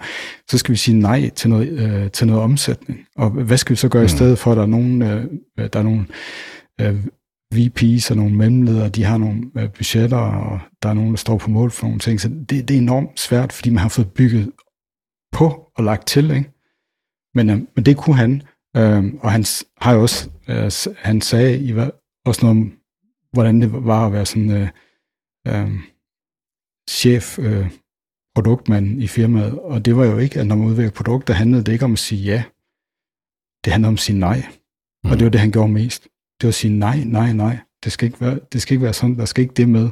[0.50, 3.00] så skal vi sige nej til noget, øh, til noget omsætning.
[3.16, 4.06] Og hvad skal vi så gøre mm.
[4.06, 5.26] i stedet for, at der er nogen, øh,
[5.74, 6.08] der er nogen
[6.82, 7.06] øh,
[7.56, 11.38] VP's og nogle mellemledere, de har nogle øh, budgetter, og der er nogen, der står
[11.38, 14.12] på mål for nogle ting, så det, det er enormt svært, fordi man har fået
[14.12, 14.52] bygget
[15.32, 16.52] på og lagt til, ikke?
[17.36, 18.42] Men, øh, men det kunne han,
[18.78, 19.46] øh, og han
[19.82, 21.74] har jo også, øh, han sagde i,
[22.26, 22.74] også noget om,
[23.34, 24.68] hvordan det var at være sådan øh,
[25.48, 25.72] øh,
[26.90, 27.70] chef øh,
[28.36, 31.72] produktmand i firmaet, og det var jo ikke, at når man udvikler produkter, handlede det
[31.72, 32.44] ikke om at sige ja.
[33.66, 34.46] Det handlede om at sige nej.
[35.04, 35.12] Mm.
[35.12, 36.04] Og det var det, han gjorde mest.
[36.04, 37.58] Det var at sige nej, nej, nej.
[37.84, 39.18] Det skal ikke være, det skal ikke være sådan.
[39.18, 39.90] Der skal ikke det med.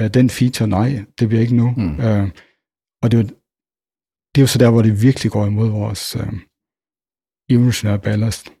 [0.00, 1.70] Uh, den feature, nej, det bliver ikke nu.
[1.76, 1.98] Mm.
[1.98, 2.28] Uh,
[3.02, 3.24] og det var,
[4.34, 6.32] det er jo så der, hvor det virkelig går imod vores uh,
[7.50, 8.52] evolutionære ballast.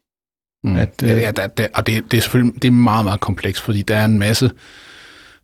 [0.64, 0.76] Mm.
[0.76, 3.20] At, uh, ja, ja der, der, og det, det er selvfølgelig det er meget, meget
[3.20, 4.50] kompleks, fordi der er en masse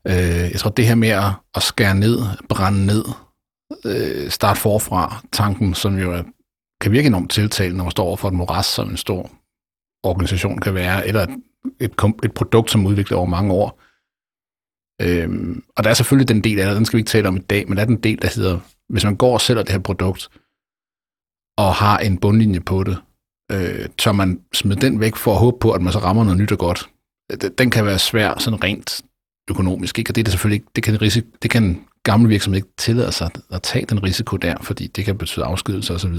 [0.08, 2.18] Øh, jeg tror, det her med at, at skære ned,
[2.48, 3.04] brænde ned,
[3.84, 6.22] øh, starte forfra, tanken, som jo er,
[6.80, 9.30] kan virke enormt tiltalende, når man står over for et moras, som en stor
[10.02, 11.30] organisation kan være, eller et,
[11.80, 11.92] et,
[12.24, 13.80] et produkt, som udviklet over mange år.
[15.02, 17.36] Øhm, og der er selvfølgelig den del af det, den skal vi ikke tale om
[17.36, 19.72] i dag, men der er den del, der hedder, hvis man går og sælger det
[19.72, 20.28] her produkt,
[21.58, 22.98] og har en bundlinje på det,
[23.52, 26.38] øh, tør man smide den væk for at håbe på, at man så rammer noget
[26.38, 26.90] nyt og godt.
[27.32, 29.02] Øh, den kan være svær sådan rent
[29.50, 29.98] økonomisk.
[29.98, 30.10] Ikke?
[30.10, 33.12] Og det er det selvfølgelig ikke, det kan, risiko, det kan gamle virksomhed ikke tillade
[33.12, 36.14] sig at tage den risiko der, fordi det kan betyde afskedelse osv.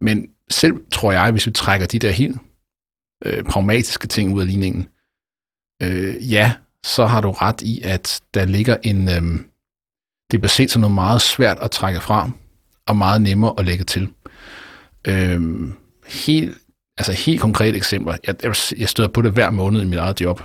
[0.00, 2.38] Men selv tror jeg, hvis vi trækker de der helt
[3.24, 4.88] øh, pragmatiske ting ud af ligningen,
[5.82, 6.52] øh, ja,
[6.84, 9.08] så har du ret i, at der ligger en...
[9.08, 9.40] Øh,
[10.30, 12.30] det bliver set som noget meget svært at trække fra,
[12.86, 14.08] og meget nemmere at lægge til.
[15.08, 15.40] Øh,
[16.06, 16.58] helt,
[16.98, 18.16] altså helt konkrete eksempler.
[18.26, 18.36] Jeg,
[18.78, 20.42] jeg støder på det hver måned i mit eget job,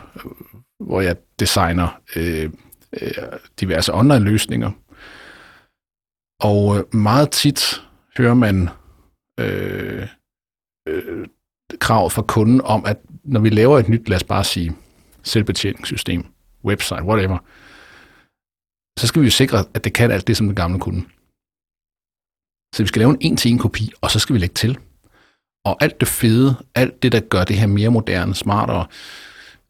[0.80, 2.49] hvor jeg designer øh,
[3.02, 3.12] øh,
[3.60, 4.71] diverse online-løsninger.
[6.41, 7.84] Og øh, meget tit
[8.17, 8.69] hører man
[9.39, 10.08] øh,
[10.88, 11.28] øh,
[11.80, 14.75] krav fra kunden om, at når vi laver et nyt, lad os bare sige,
[15.23, 16.25] selvbetjeningssystem,
[16.65, 17.38] website, whatever,
[18.99, 21.04] så skal vi jo sikre, at det kan alt det, som den gamle kunne.
[22.75, 24.78] Så vi skal lave en en-til-en kopi, og så skal vi lægge til.
[25.65, 28.86] Og alt det fede, alt det, der gør det her mere moderne, smartere,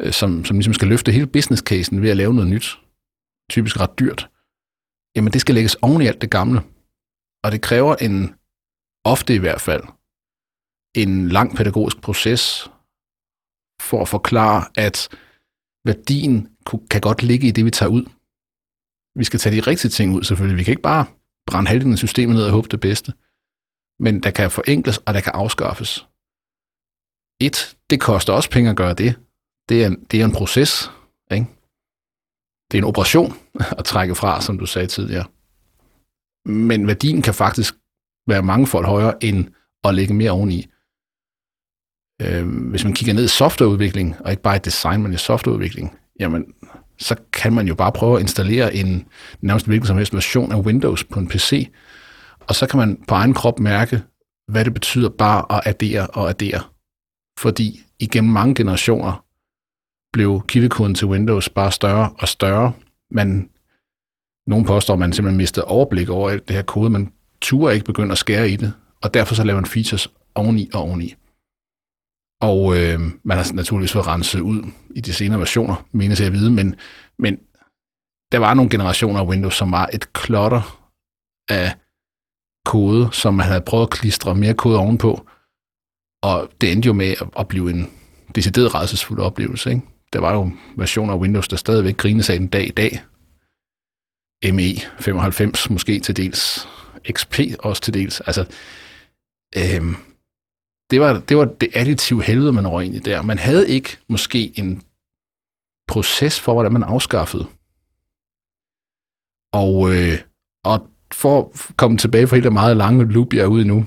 [0.01, 2.79] Øh, som, som ligesom skal løfte hele business casen ved at lave noget nyt,
[3.49, 4.29] typisk ret dyrt,
[5.15, 6.61] jamen det skal lægges oven i alt det gamle.
[7.43, 8.35] Og det kræver en,
[9.03, 9.83] ofte i hvert fald,
[10.95, 12.71] en lang pædagogisk proces
[13.81, 15.09] for at forklare, at
[15.85, 16.55] værdien
[16.91, 18.05] kan godt ligge i det, vi tager ud.
[19.19, 20.57] Vi skal tage de rigtige ting ud, selvfølgelig.
[20.57, 21.05] Vi kan ikke bare
[21.47, 23.13] brænde halvdelen af systemet ned og håbe det bedste.
[23.99, 26.07] Men der kan forenkles, og der kan afskaffes.
[27.41, 29.11] Et, det koster også penge at gøre det.
[29.69, 30.91] Det er, det er en proces.
[31.31, 31.45] Ikke?
[32.71, 33.33] Det er en operation
[33.79, 35.25] at trække fra, som du sagde tidligere.
[36.45, 37.75] Men værdien kan faktisk
[38.27, 39.47] være mangefold højere end
[39.83, 40.65] at lægge mere oveni.
[42.21, 45.97] Øh, hvis man kigger ned i softwareudvikling, og ikke bare i design, men i softwareudvikling,
[46.19, 46.53] jamen,
[46.97, 49.07] så kan man jo bare prøve at installere en
[49.41, 51.71] nærmest hvilken som helst version af Windows på en PC,
[52.39, 54.01] og så kan man på egen krop mærke,
[54.47, 56.61] hvad det betyder bare at addere og addere.
[57.39, 59.25] Fordi igennem mange generationer
[60.13, 62.73] blev kildekoden til Windows bare større og større.
[63.11, 63.49] Man,
[64.47, 66.89] nogle påstår, at man simpelthen mistede overblik over alt det her kode.
[66.89, 70.69] Man turde ikke begynde at skære i det, og derfor så laver man features oveni
[70.73, 71.15] og oveni.
[72.41, 74.63] Og øh, man har naturligvis fået renset ud
[74.95, 76.75] i de senere versioner, menes jeg at vide, men,
[77.19, 77.37] men
[78.31, 80.89] der var nogle generationer af Windows, som var et klotter
[81.49, 81.75] af
[82.65, 85.27] kode, som man havde prøvet at klistre mere kode ovenpå,
[86.23, 87.91] og det endte jo med at blive en
[88.35, 89.69] decideret redselsfuld oplevelse.
[89.69, 89.81] Ikke?
[90.13, 93.01] Der var jo versioner af Windows, der stadigvæk grines af den dag i dag.
[94.53, 96.67] ME 95 måske til dels,
[97.11, 98.21] XP også til dels.
[98.21, 98.41] Altså,
[99.57, 99.95] øhm,
[100.91, 103.21] det, var, det var det additive helvede, man røg ind i der.
[103.21, 104.81] Man havde ikke måske en
[105.87, 107.45] proces for, hvordan man afskaffede.
[109.53, 110.17] Og, øh,
[110.65, 113.67] og for at komme tilbage fra hele det meget lange loop, jeg er ude i
[113.67, 113.85] nu,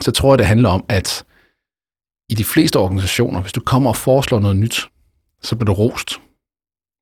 [0.00, 1.26] så tror jeg, det handler om, at
[2.30, 4.78] i de fleste organisationer, hvis du kommer og foreslår noget nyt,
[5.46, 6.10] så bliver du rost.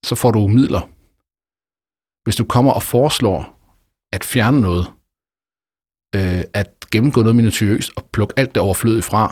[0.04, 0.83] Så får du midler.
[2.24, 3.40] Hvis du kommer og foreslår
[4.12, 4.87] at fjerne noget,
[6.16, 9.24] øh, at gennemgå noget minutiøst og plukke alt det overflødige fra,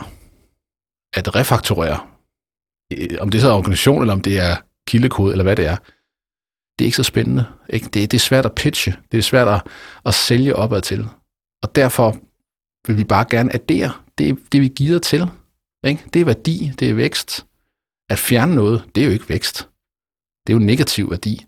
[1.13, 1.99] at refaktorere,
[2.93, 4.55] øh, om det så er organisation, eller om det er
[4.87, 5.77] kildekode, eller hvad det er,
[6.75, 7.45] det er ikke så spændende.
[7.69, 7.85] Ikke?
[7.85, 8.95] Det, det er svært at pitche.
[9.11, 9.61] Det er svært at,
[10.05, 11.07] at sælge opad til.
[11.63, 12.17] Og derfor
[12.87, 15.21] vil vi bare gerne addere det, det vi giver til.
[15.85, 16.03] Ikke?
[16.13, 17.45] Det er værdi, det er vækst.
[18.13, 19.57] At fjerne noget, det er jo ikke vækst.
[20.43, 21.45] Det er jo negativ værdi.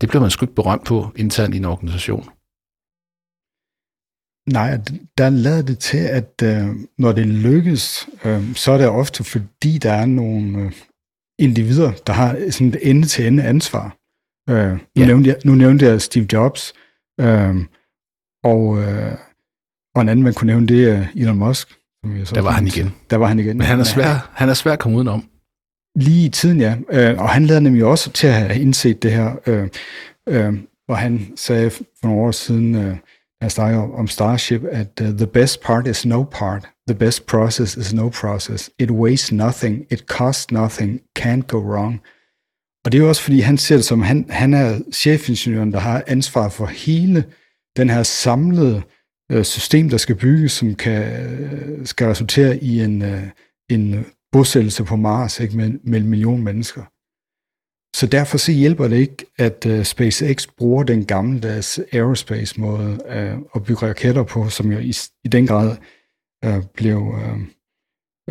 [0.00, 2.24] Det bliver man sgu ikke berømt på internt i en organisation.
[4.56, 4.70] Nej,
[5.18, 6.66] der lader det til, at øh,
[6.98, 10.72] når det lykkes, øh, så er det ofte fordi, der er nogle øh,
[11.38, 13.96] individer, der har sådan et ende-til-ende ansvar.
[14.50, 15.06] Øh, nu, ja.
[15.06, 16.72] nævnte jeg, nu nævnte jeg Steve Jobs,
[17.20, 17.56] øh,
[18.44, 19.14] og, øh,
[19.94, 21.68] og en anden, man kunne nævne, det er Elon Musk.
[22.04, 22.94] Som jeg så der var han igen.
[23.10, 23.58] Der var han igen.
[23.58, 25.30] Men han er svær, han er svær at komme udenom.
[25.96, 26.76] Lige i tiden, ja.
[26.92, 29.68] Øh, og han lader nemlig også til at have indset det her, øh,
[30.28, 30.54] øh,
[30.86, 32.96] hvor han sagde for nogle år siden, øh,
[33.42, 36.68] jeg snakker om Starship, at uh, the best part is no part.
[36.88, 38.70] The best process is no process.
[38.78, 39.86] It weighs nothing.
[39.90, 41.00] It costs nothing.
[41.18, 42.00] Can't go wrong.
[42.84, 45.78] Og det er jo også, fordi han ser det som, han, han er chefingeniøren, der
[45.78, 47.24] har ansvar for hele
[47.76, 48.82] den her samlede
[49.32, 53.22] øh, system, der skal bygges, som kan, øh, skal resultere i en, øh,
[53.70, 56.82] en bosættelse på Mars ikke, med, med en million mennesker.
[57.96, 63.38] Så derfor så hjælper det ikke, at uh, SpaceX bruger den gammeldags aerospace-måde uh, øh,
[63.54, 65.76] at bygge raketter på, som jo i, i den grad
[66.46, 67.40] uh, blev uh,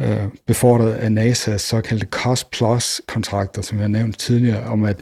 [0.01, 5.01] uh, befordret af NASA's såkaldte Cost-Plus-kontrakter, som jeg har nævnt tidligere, om at,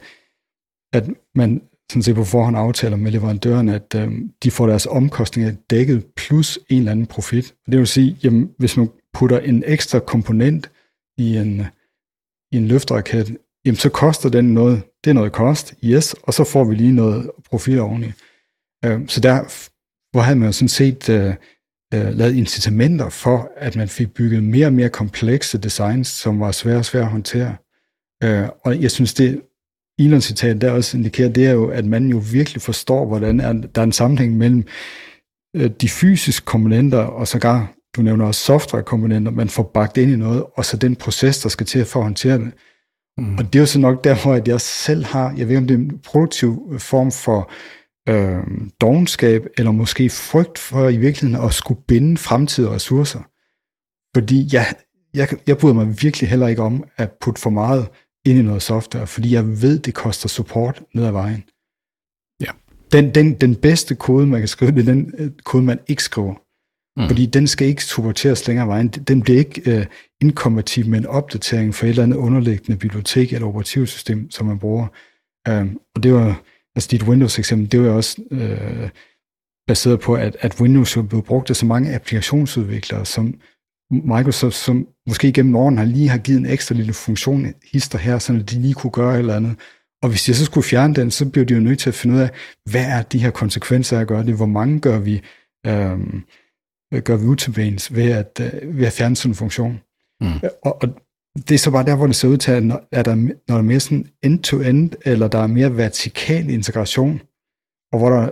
[0.93, 5.55] at man sådan set på forhånd aftaler med leverandøren, at uh, de får deres omkostninger
[5.69, 7.53] dækket plus en eller anden profit.
[7.65, 10.71] Det vil sige, jamen, hvis man putter en ekstra komponent
[11.17, 11.65] i en,
[12.51, 16.43] i en løfteraket, jamen så koster den noget, det er noget kost, yes, og så
[16.43, 18.11] får vi lige noget profil oveni.
[18.85, 19.43] Øh, så der
[20.11, 21.15] hvor havde man sådan set uh,
[21.95, 26.51] uh, lavet incitamenter for, at man fik bygget mere og mere komplekse designs, som var
[26.51, 27.55] svære og svære at håndtere.
[28.25, 29.41] Uh, og jeg synes, det
[29.99, 33.53] Elon citat der også indikerer, det er jo, at man jo virkelig forstår, hvordan er,
[33.53, 34.63] der er en sammenhæng mellem
[35.57, 40.15] uh, de fysiske komponenter, og sågar, du nævner også software-komponenter, man får bagt ind i
[40.15, 42.51] noget, og så den proces, der skal til for at håndtere det.
[43.17, 43.37] Mm.
[43.37, 45.67] Og det er jo så nok derfor, at jeg selv har, jeg ved ikke om
[45.67, 47.51] det er en produktiv form for
[48.09, 53.19] øh, dogenskab, eller måske frygt for i virkeligheden at skulle binde fremtidige ressourcer.
[54.17, 54.65] Fordi jeg,
[55.13, 57.87] jeg, jeg bryder mig virkelig heller ikke om at putte for meget
[58.25, 61.43] ind i noget software, fordi jeg ved, det koster support ned ad vejen.
[62.41, 62.51] Ja.
[62.91, 66.03] Den, den, den bedste kode, man kan skrive, det er den øh, kode, man ikke
[66.03, 66.35] skriver.
[66.97, 67.07] Mm.
[67.07, 68.87] Fordi den skal ikke supporteres længere vejen.
[68.87, 69.85] Den bliver ikke øh,
[70.21, 74.87] inkompatibel med en opdatering for et eller andet underliggende bibliotek eller operativsystem, som man bruger.
[75.47, 76.41] Øh, og det var,
[76.75, 78.89] altså dit Windows-eksempel, det var også øh,
[79.67, 83.33] baseret på, at, at Windows jo blev brugt af så mange applikationsudviklere, som
[83.91, 88.19] Microsoft, som måske gennem årene har lige har givet en ekstra lille funktion, hister her,
[88.19, 89.55] så de lige kunne gøre et eller andet.
[90.03, 92.15] Og hvis de så skulle fjerne den, så bliver de jo nødt til at finde
[92.15, 92.29] ud af,
[92.71, 94.35] hvad er de her konsekvenser af at gøre det?
[94.35, 95.21] Hvor mange gør vi,
[95.67, 95.99] Øh,
[97.03, 99.79] gør vi utilbens ved at, øh, ved at fjerne sådan en funktion?
[100.21, 100.27] Mm.
[100.61, 100.89] Og, og
[101.49, 103.35] det er så bare der, hvor det ser ud til, at når, er der, når
[103.47, 107.21] der er mere sådan end-to-end, eller der er mere vertikal integration,
[107.91, 108.29] og hvor der,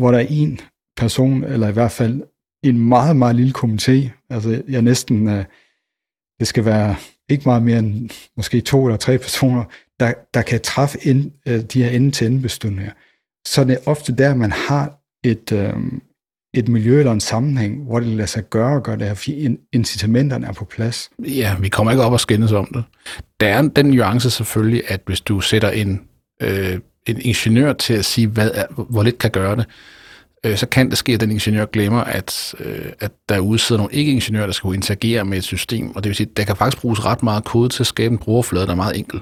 [0.00, 0.60] hvor der er en
[0.96, 2.22] person, eller i hvert fald
[2.64, 4.10] en meget, meget lille komité.
[4.30, 5.26] Altså, jeg næsten,
[6.38, 6.96] det skal være
[7.28, 9.64] ikke meget mere end måske to eller tre personer,
[10.00, 11.30] der, der kan træffe ind,
[11.68, 12.92] de her ende-til-ende beslutninger.
[13.46, 16.02] Så det er ofte der, man har et, um,
[16.54, 19.56] et miljø eller en sammenhæng, hvor det lader sig gøre og gøre det her, fordi
[19.72, 21.10] incitamenterne er på plads.
[21.18, 22.84] Ja, vi kommer ikke op og skændes om det.
[23.40, 26.00] Der er den nuance selvfølgelig, at hvis du sætter en,
[26.42, 29.66] øh, en ingeniør til at sige, hvad er, hvor lidt kan gøre det,
[30.46, 33.94] øh, så kan det ske, at den ingeniør glemmer, at, øh, at der sidder nogle
[33.94, 36.80] ikke-ingeniører, der skal interagere med et system, og det vil sige, at der kan faktisk
[36.80, 39.20] bruges ret meget kode til at skabe en brugerflade, der er meget enkel.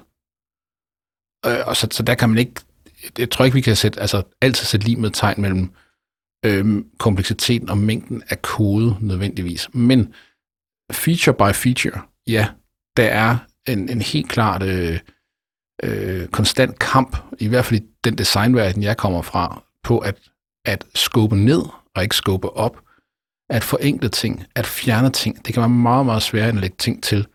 [1.46, 2.54] Øh, og så, så der kan man ikke,
[3.18, 5.70] jeg tror ikke, vi kan sætte, altså, altid sætte lige med tegn mellem
[6.44, 9.68] øh, kompleksiteten og mængden af kode nødvendigvis.
[9.72, 10.14] Men
[10.92, 12.48] feature by feature, ja,
[12.96, 13.36] der er
[13.68, 14.98] en, en helt klart øh,
[15.82, 20.32] øh, konstant kamp, i hvert fald i den designverden, jeg kommer fra, på at
[20.64, 21.62] at skubbe ned
[21.94, 22.82] og ikke skubbe op,
[23.50, 25.46] at forenkle ting, at fjerne ting.
[25.46, 27.26] Det kan være meget, meget svært at lægge ting til.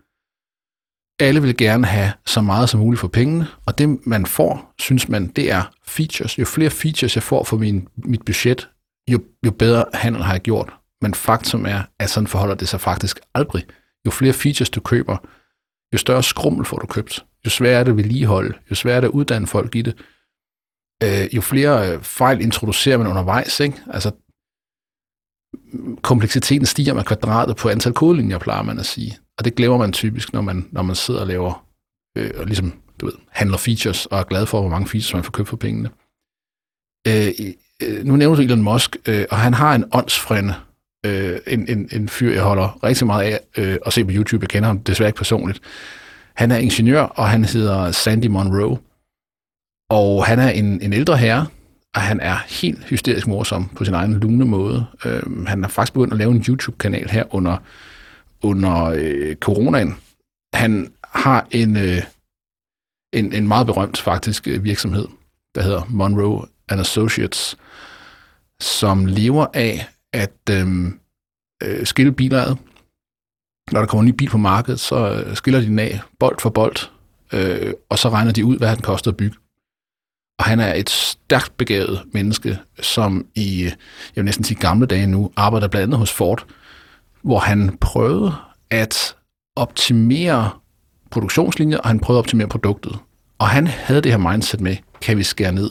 [1.19, 5.09] Alle vil gerne have så meget som muligt for pengene, og det man får, synes
[5.09, 6.39] man, det er features.
[6.39, 8.69] Jo flere features jeg får for min, mit budget,
[9.07, 10.73] jo, jo bedre handel har jeg gjort.
[11.01, 13.65] Men faktum er, at sådan forholder det sig faktisk aldrig.
[14.05, 15.17] Jo flere features du køber,
[15.93, 17.25] jo større skrummel får du købt.
[17.45, 19.95] Jo sværere er det at vedligeholde, jo sværere er det at uddanne folk i det,
[21.03, 23.59] øh, jo flere øh, fejl introducerer man undervejs.
[23.59, 23.81] Ikke?
[23.87, 24.11] Altså,
[26.01, 29.17] kompleksiteten stiger med kvadratet på antal kodelinjer, plejer man at sige.
[29.37, 31.67] Og det glemmer man typisk, når man, når man sidder og laver,
[32.17, 35.23] øh, og ligesom, du ved, handler features, og er glad for, hvor mange features man
[35.23, 35.89] får købt for pengene.
[37.07, 37.31] Øh,
[37.83, 40.53] Øh, nu nævner du Elon Musk, øh, og han har en åndsfrænde,
[41.05, 44.43] øh, en, en, en fyr, jeg holder rigtig meget af øh, at se på YouTube.
[44.43, 45.61] Jeg kender ham desværre ikke personligt.
[46.33, 48.77] Han er ingeniør, og han hedder Sandy Monroe.
[49.89, 51.47] Og han er en, en ældre herre,
[51.95, 54.85] og han er helt hysterisk morsom på sin egen lune måde.
[55.05, 57.57] Øh, han har faktisk begyndt at lave en YouTube-kanal her under,
[58.41, 59.95] under øh, coronaen.
[60.53, 62.01] Han har en, øh,
[63.13, 65.07] en, en meget berømt faktisk øh, virksomhed,
[65.55, 67.57] der hedder Monroe and Associates,
[68.59, 70.67] som lever af at øh,
[71.63, 72.55] øh, skille biler ad.
[73.71, 76.39] Når der kommer en ny bil på markedet, så øh, skiller de den af bold
[76.39, 76.75] for bold,
[77.33, 79.37] øh, og så regner de ud, hvad den koster at bygge.
[80.39, 83.75] Og han er et stærkt begavet menneske, som i, øh, jeg
[84.15, 86.45] vil næsten sige gamle dage nu, arbejder blandt andet hos Ford,
[87.21, 88.35] hvor han prøvede
[88.69, 89.15] at
[89.55, 90.51] optimere
[91.11, 92.97] produktionslinjer, og han prøvede at optimere produktet.
[93.39, 95.69] Og han havde det her mindset med, kan vi skære ned?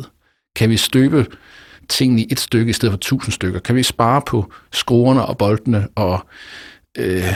[0.56, 1.26] Kan vi støbe
[1.88, 3.60] tingene i et stykke i stedet for tusind stykker?
[3.60, 6.26] Kan vi spare på skruerne og boltene og
[6.98, 7.34] øh,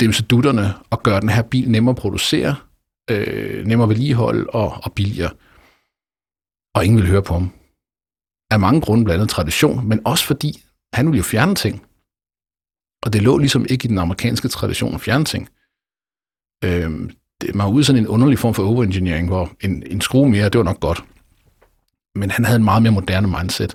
[0.00, 2.56] dimsedutterne og gøre den her bil nemmere at producere,
[3.10, 5.30] øh, nemmere at vedligeholde og, og billigere?
[6.78, 7.50] og ingen vil høre på ham.
[8.50, 10.62] Af mange grunde, blandt andet tradition, men også fordi
[10.92, 11.86] han ville jo fjerne ting.
[13.02, 15.48] Og det lå ligesom ikke i den amerikanske tradition at fjerne ting.
[16.64, 16.90] Øh,
[17.40, 20.58] det, var ude sådan en underlig form for overengineering, hvor en, en skrue mere, det
[20.58, 21.04] var nok godt.
[22.18, 23.74] Men han havde en meget mere moderne mindset.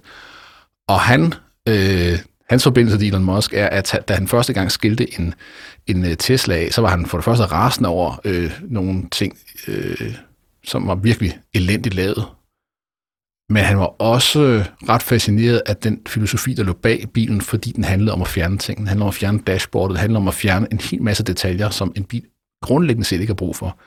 [0.87, 1.33] Og han,
[1.69, 2.19] øh,
[2.49, 5.33] hans forbindelse til Elon Musk er, at da han første gang skilte en,
[5.87, 9.37] en øh, Tesla af, så var han for det første rasende over øh, nogle ting,
[9.67, 10.15] øh,
[10.63, 12.25] som var virkelig elendigt lavet.
[13.49, 17.83] Men han var også ret fascineret af den filosofi, der lå bag bilen, fordi den
[17.83, 18.77] handlede om at fjerne ting.
[18.77, 21.69] Den handlede om at fjerne dashboardet, den handlede om at fjerne en hel masse detaljer,
[21.69, 22.23] som en bil
[22.61, 23.79] grundlæggende set ikke har brug for.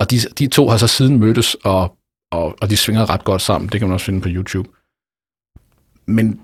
[0.00, 1.97] Og de, de to har så siden mødtes, og,
[2.32, 3.68] og, og de svinger ret godt sammen.
[3.68, 4.68] Det kan man også finde på YouTube.
[6.06, 6.40] Men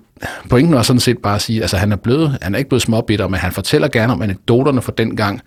[0.49, 2.81] pointen var sådan set bare at sige, altså han er blevet, han er ikke blevet
[2.81, 5.41] småbitter, men han fortæller gerne om anekdoterne fra den gang,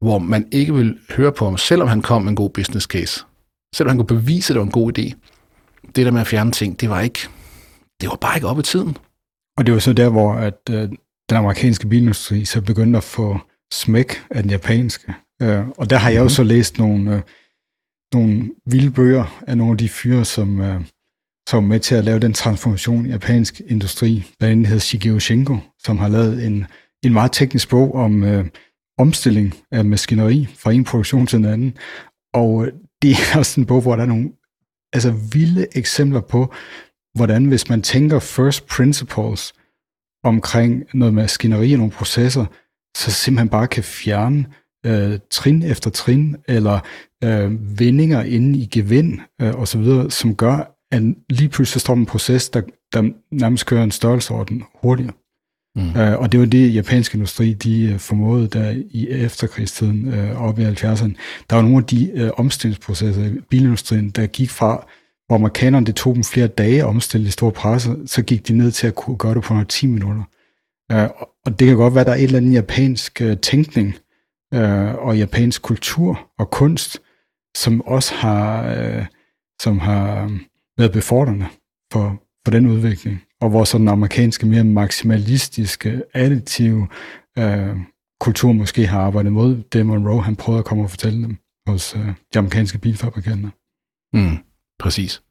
[0.00, 3.24] hvor man ikke vil høre på ham, selvom han kom med en god business case.
[3.74, 5.14] Selvom han kunne bevise, at det var en god idé
[5.96, 7.28] det der med at fjerne ting, det var ikke,
[8.00, 8.96] det var bare ikke op i tiden.
[9.58, 10.88] Og det var så der, hvor at, øh,
[11.28, 13.38] den amerikanske bilindustri så begyndte at få
[13.72, 15.14] smæk af den japanske.
[15.42, 17.22] Øh, og der har jeg jo så læst nogle, øh,
[18.14, 20.80] nogle vilde bøger af nogle af de fyre, som, øh,
[21.48, 24.24] som er med til at lave den transformation i japansk industri.
[24.38, 26.66] Blandt andet hedder Shigeo Shingo, som har lavet en,
[27.04, 28.46] en meget teknisk bog om øh,
[28.98, 31.76] omstilling af maskineri fra en produktion til en anden.
[32.34, 34.30] Og øh, det er også en bog, hvor der er nogle
[34.92, 36.54] altså vilde eksempler på,
[37.14, 39.52] hvordan hvis man tænker first principles
[40.24, 42.46] omkring noget maskineri og nogle processer,
[42.96, 44.46] så simpelthen bare kan fjerne
[44.86, 46.80] øh, trin efter trin, eller
[47.24, 52.48] øh, vendinger inde i gevind øh, osv., som gør, at lige pludselig står en proces,
[52.48, 52.62] der,
[52.92, 55.12] der nærmest kører en størrelseorden hurtigere.
[55.76, 55.88] Mm.
[55.88, 60.58] Uh, og det var det, japansk industri, de uh, formåede der i efterkrigstiden uh, op
[60.58, 61.14] i 70'erne.
[61.50, 64.86] Der var nogle af de uh, omstillingsprocesser i bilindustrien, der gik fra,
[65.26, 68.52] hvor amerikanerne, det tog dem flere dage at omstille de store presser, så gik de
[68.52, 70.22] ned til at kunne gøre det på nogle 10 minutter.
[70.92, 73.94] Uh, og det kan godt være, at der er et eller andet japansk uh, tænkning
[74.54, 74.60] uh,
[75.06, 77.00] og japansk kultur og kunst,
[77.56, 79.06] som også har, øh,
[79.62, 80.38] som har
[80.78, 81.46] været befordrende
[81.92, 86.88] for, for den udvikling og hvor sådan den amerikanske, mere maksimalistiske, additive
[87.38, 87.76] øh,
[88.20, 91.36] kultur måske har arbejdet mod det, Monroe han prøvede at komme og fortælle dem
[91.66, 93.50] hos øh, de amerikanske bilfabrikanter.
[94.16, 94.36] Mm,
[94.78, 95.22] præcis.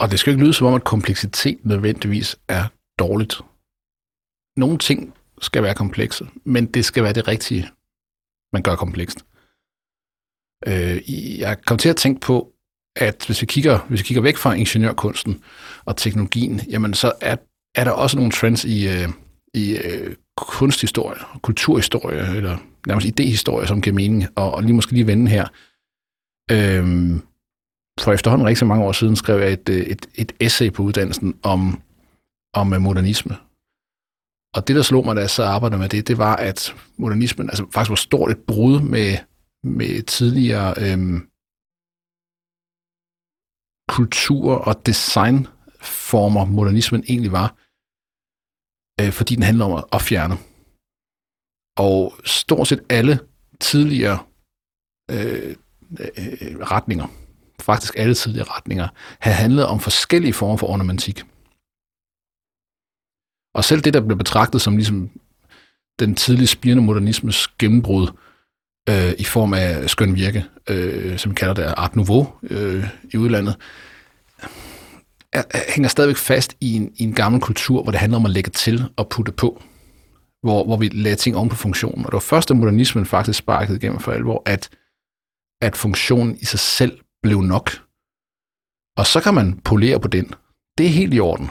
[0.00, 2.64] Og det skal ikke lyde som om, at kompleksitet nødvendigvis er
[2.98, 3.40] dårligt.
[4.56, 7.68] Nogle ting skal være komplekse, men det skal være det rigtige,
[8.52, 9.24] man gør komplekst.
[10.66, 12.52] Øh, jeg kom til at tænke på,
[12.96, 15.42] at hvis vi kigger, hvis vi kigger væk fra ingeniørkunsten
[15.84, 17.36] og teknologien, jamen så er,
[17.74, 19.08] er der også nogle trends i, øh,
[19.54, 22.56] i øh, kunsthistorie, kulturhistorie, eller
[22.86, 25.46] nærmest idehistorie, som giver mening, og, og lige måske lige vende her.
[26.50, 27.22] Øhm,
[28.00, 31.34] for efterhånden rigtig mange år siden skrev jeg et, øh, et, et essay på uddannelsen
[31.42, 31.82] om,
[32.54, 33.36] om øh, modernisme.
[34.54, 37.50] Og det, der slog mig, da jeg så arbejdede med det, det var, at modernismen
[37.50, 39.16] altså faktisk var stort et brud med,
[39.64, 41.30] med tidligere øhm,
[43.88, 47.48] kultur og designformer modernismen egentlig var,
[49.00, 50.36] øh, fordi den handler om at fjerne.
[51.76, 53.18] Og stort set alle
[53.60, 54.18] tidligere
[55.10, 55.56] øh,
[56.00, 57.06] øh, retninger,
[57.60, 58.88] faktisk alle tidligere retninger,
[59.20, 61.18] havde handlet om forskellige former for ornamentik.
[63.54, 65.10] Og selv det, der blev betragtet som ligesom
[65.98, 68.06] den tidlige spirende modernismes gennembrud
[68.88, 73.16] øh, i form af skøn virke, øh, som vi kalder det Art Nouveau øh, i
[73.16, 73.56] udlandet,
[75.32, 78.24] er, er, hænger stadigvæk fast i en, i en gammel kultur, hvor det handler om
[78.24, 79.62] at lægge til og putte på,
[80.42, 82.04] hvor, hvor vi lagde ting oven på funktionen.
[82.06, 84.70] Og det var først, da modernismen faktisk sparkede igennem for alvor, at,
[85.62, 87.70] at funktionen i sig selv blev nok.
[88.96, 90.34] Og så kan man polere på den.
[90.78, 91.50] Det er helt i orden.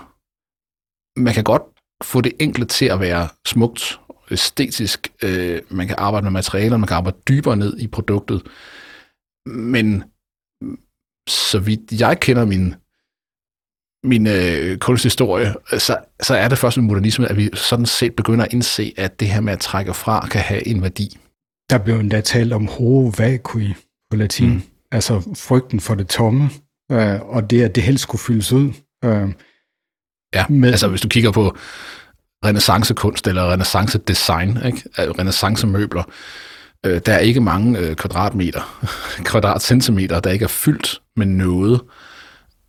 [1.18, 1.62] Man kan godt
[2.04, 4.00] få det enkle til at være smukt,
[4.32, 5.08] æstetisk.
[5.24, 8.42] Øh, man kan arbejde med materialer, man kan arbejde dybere ned i produktet.
[9.46, 10.04] Men
[11.28, 12.76] så vidt jeg kender min,
[14.04, 18.46] min øh, kunsthistorie, så, så er det først med modernisme, at vi sådan set begynder
[18.46, 21.18] at indse, at det her med at trække fra kan have en værdi.
[21.70, 23.74] Der blev endda talt om horror vacui
[24.12, 24.62] på latin, mm.
[24.92, 26.50] altså frygten for det tomme,
[26.92, 28.74] øh, og det, at det helst skulle fyldes ud.
[29.06, 29.30] Øh,
[30.36, 31.58] ja, med, altså hvis du kigger på
[32.46, 34.90] renaissancekunst eller renaissance-design, ikke?
[34.98, 36.04] renaissance-møbler,
[36.86, 38.88] øh, der er ikke mange øh, kvadratmeter,
[39.32, 41.82] kvadratcentimeter, der ikke er fyldt med noget.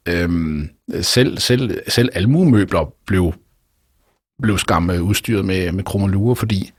[0.09, 3.35] Øhm, selv, selv, selv almuemøbler blev,
[4.43, 6.73] blev skam øh, udstyret med, med kromoluer, fordi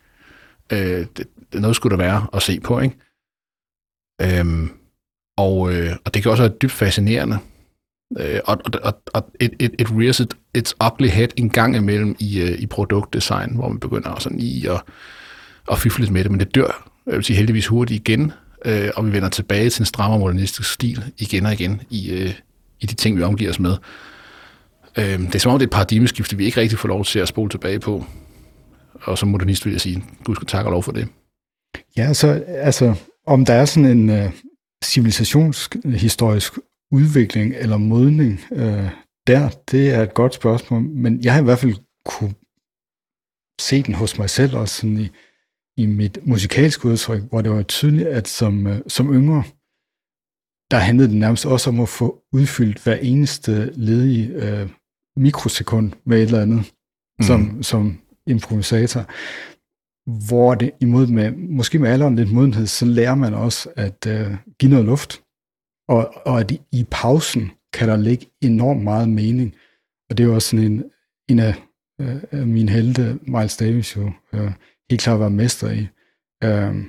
[0.71, 2.79] øh, det, det, noget skulle der være at se på.
[2.79, 2.95] Ikke?
[4.21, 4.71] Øhm,
[5.37, 7.39] og, øh, og det kan også være dybt fascinerende.
[8.17, 12.15] Øh, og, og, og it, it, it rears it, its ugly head en gang imellem
[12.19, 14.81] i, øh, i produktdesign, hvor man begynder sådan i at,
[15.71, 18.31] at fifle lidt med det, men det dør jeg vil sige heldigvis hurtigt igen,
[18.65, 22.33] øh, og vi vender tilbage til en strammere modernistisk stil igen og igen i, øh,
[22.79, 23.77] i de ting, vi omgiver os med.
[24.97, 27.19] Øh, det er som om, det er et paradigmeskifte, vi ikke rigtig får lov til
[27.19, 28.05] at spole tilbage på.
[29.01, 31.07] Og som modernist vil jeg sige, Gud skal takke og lov for det.
[31.97, 32.95] Ja, så altså,
[33.27, 34.31] om der er sådan en øh,
[34.83, 36.53] civilisationshistorisk
[36.91, 38.89] udvikling eller modning uh,
[39.27, 41.75] der, det er et godt spørgsmål, men jeg har i hvert fald
[42.05, 42.33] kunne
[43.61, 45.09] se den hos mig selv også sådan i,
[45.77, 49.43] i mit musikalske udtryk, hvor det var tydeligt, at som, uh, som yngre,
[50.71, 54.69] der handlede det nærmest også om at få udfyldt hver eneste ledige uh,
[55.17, 56.73] mikrosekund med et eller andet,
[57.19, 57.25] mm.
[57.25, 59.05] som, som improvisator.
[60.27, 64.35] Hvor det imod med, måske med alderen lidt modenhed, så lærer man også at uh,
[64.59, 65.21] give noget luft.
[65.89, 69.55] Og, og at i, pausen kan der ligge enormt meget mening.
[70.09, 70.83] Og det er også sådan en,
[71.29, 71.55] en af,
[72.01, 74.51] øh, mine helte, Miles Davis jo, øh,
[74.89, 75.87] helt klart var mester i.
[76.43, 76.85] Øh,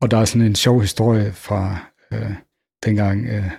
[0.00, 1.78] og der er sådan en sjov historie fra
[2.12, 2.32] øh,
[2.84, 3.50] dengang øh,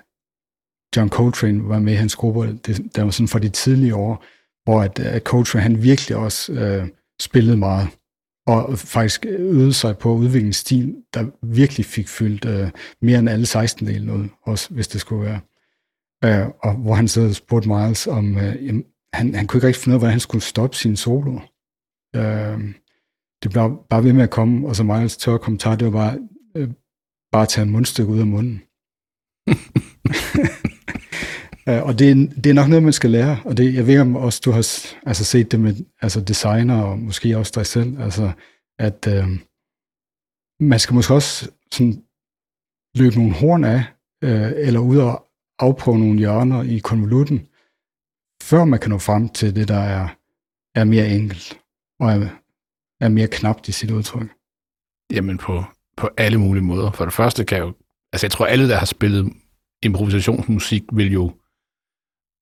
[0.96, 4.26] John Coltrane var med i hans gruppe, det, der var sådan fra de tidlige år,
[4.64, 6.88] hvor at, at Coltrane han virkelig også øh,
[7.22, 7.88] spillede meget,
[8.48, 12.70] og faktisk øvede sig på at udvikle en stil, der virkelig fik fyldt øh,
[13.02, 15.40] mere end alle 16 dele noget, også hvis det skulle være.
[16.26, 19.84] Øh, og hvor han så spurgte Miles om, øh, jamen, han, han kunne ikke rigtig
[19.84, 21.40] finde ud af, hvordan han skulle stoppe sin solo.
[22.16, 22.60] Øh,
[23.44, 26.20] det blev bare ved med at komme, og så Miles tørre kommentar, det var bare,
[26.56, 26.70] øh,
[27.32, 28.62] bare at tage en mundstykke ud af munden.
[31.70, 34.00] Øh, og det er, det er nok noget, man skal lære, og det, jeg ved
[34.00, 34.66] om også, du har
[35.06, 38.32] altså, set det med altså designer, og måske også dig selv, altså,
[38.80, 39.28] at øh,
[40.60, 42.04] man skal måske også sådan,
[42.96, 43.84] løbe nogle horn af,
[44.24, 45.28] øh, eller ud og
[45.60, 47.48] afprøve nogle hjørner i konvolutten,
[48.44, 50.08] før man kan nå frem til det, der er,
[50.76, 51.60] er mere enkelt,
[52.00, 52.30] og er,
[53.02, 54.30] er mere knapt i sit udtryk.
[55.14, 55.64] Jamen på,
[55.98, 56.92] på alle mulige måder.
[56.92, 57.74] For det første kan jeg jo,
[58.14, 59.34] altså jeg tror alle, der har spillet
[59.84, 61.34] improvisationsmusik, vil jo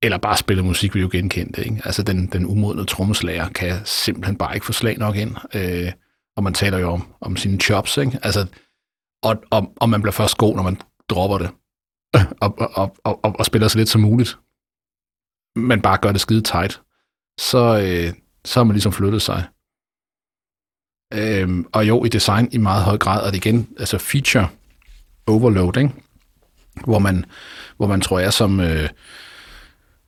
[0.06, 1.66] eller bare spille musik, vi jo genkendte.
[1.66, 1.82] Ikke?
[1.86, 5.36] Altså den, den umodne trommeslager kan simpelthen bare ikke få slag nok ind.
[5.54, 5.92] Øh,
[6.38, 8.20] og man taler jo om, om sine chops, ikke?
[8.24, 8.48] Altså,
[9.24, 11.50] og, og, og man bliver først god, når man dropper det.
[12.42, 14.38] Og, og, og, og, og spiller så lidt som muligt.
[15.56, 16.82] Man bare gør det skide tight.
[17.40, 18.14] Så, øh,
[18.46, 19.44] så har man ligesom flyttet sig.
[21.14, 24.48] Øhm, og jo, i design i meget høj grad, og det igen, altså feature
[25.28, 26.04] overloading.
[26.84, 27.26] Hvor man,
[27.78, 28.90] hvor man tror jeg som, øh,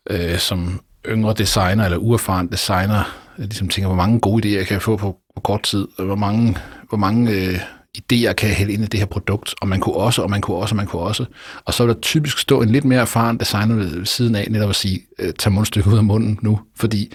[0.10, 4.74] øh, som yngre designer eller uerfaren designer øh, ligesom tænker, hvor mange gode idéer kan
[4.74, 6.58] jeg få på, på kort tid, hvor mange,
[6.90, 7.60] hvor mange øh,
[7.98, 10.42] idéer kan jeg hælde ind i det her produkt, og man kunne også, og man
[10.42, 11.26] kunne også, og man kunne også.
[11.66, 14.70] Og så vil der typisk stå en lidt mere erfaren designer ved siden af, netop
[14.70, 17.14] at sige, øh, tag mundstykket ud af munden nu, fordi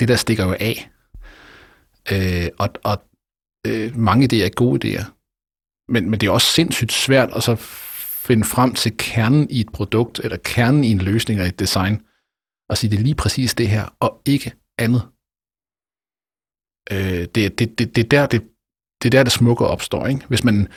[0.00, 0.90] det der stikker jo af.
[2.12, 3.02] Øh, og og
[3.66, 5.04] øh, mange idéer er gode idéer.
[5.88, 7.54] Men, men det er også sindssygt svært at så
[8.24, 12.00] finde frem til kernen i et produkt, eller kernen i en løsning eller et design,
[12.70, 15.02] og sige, det er lige præcis det her, og ikke andet.
[16.92, 18.42] Øh, det, det, det, det, er der, det,
[19.02, 20.06] det er der, det smukke opstår.
[20.06, 20.26] Ikke?
[20.28, 20.68] Hvis, man,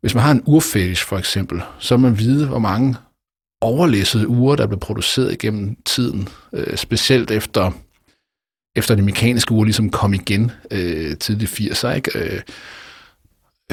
[0.00, 2.96] hvis man har en urfetish for eksempel, så man vide, hvor mange
[3.60, 7.70] overlæssede uger, der blev produceret igennem tiden, øh, specielt efter,
[8.76, 12.18] efter de mekaniske ur ligesom kom igen øh, tidligt 80'er, ikke?
[12.18, 12.40] Øh,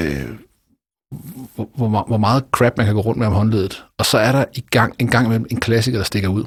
[0.00, 0.30] øh,
[1.54, 3.84] hvor, hvor, hvor meget crap man kan gå rundt med om håndledet.
[3.98, 6.44] Og så er der i gang, en gang imellem en klassiker, der stikker ud.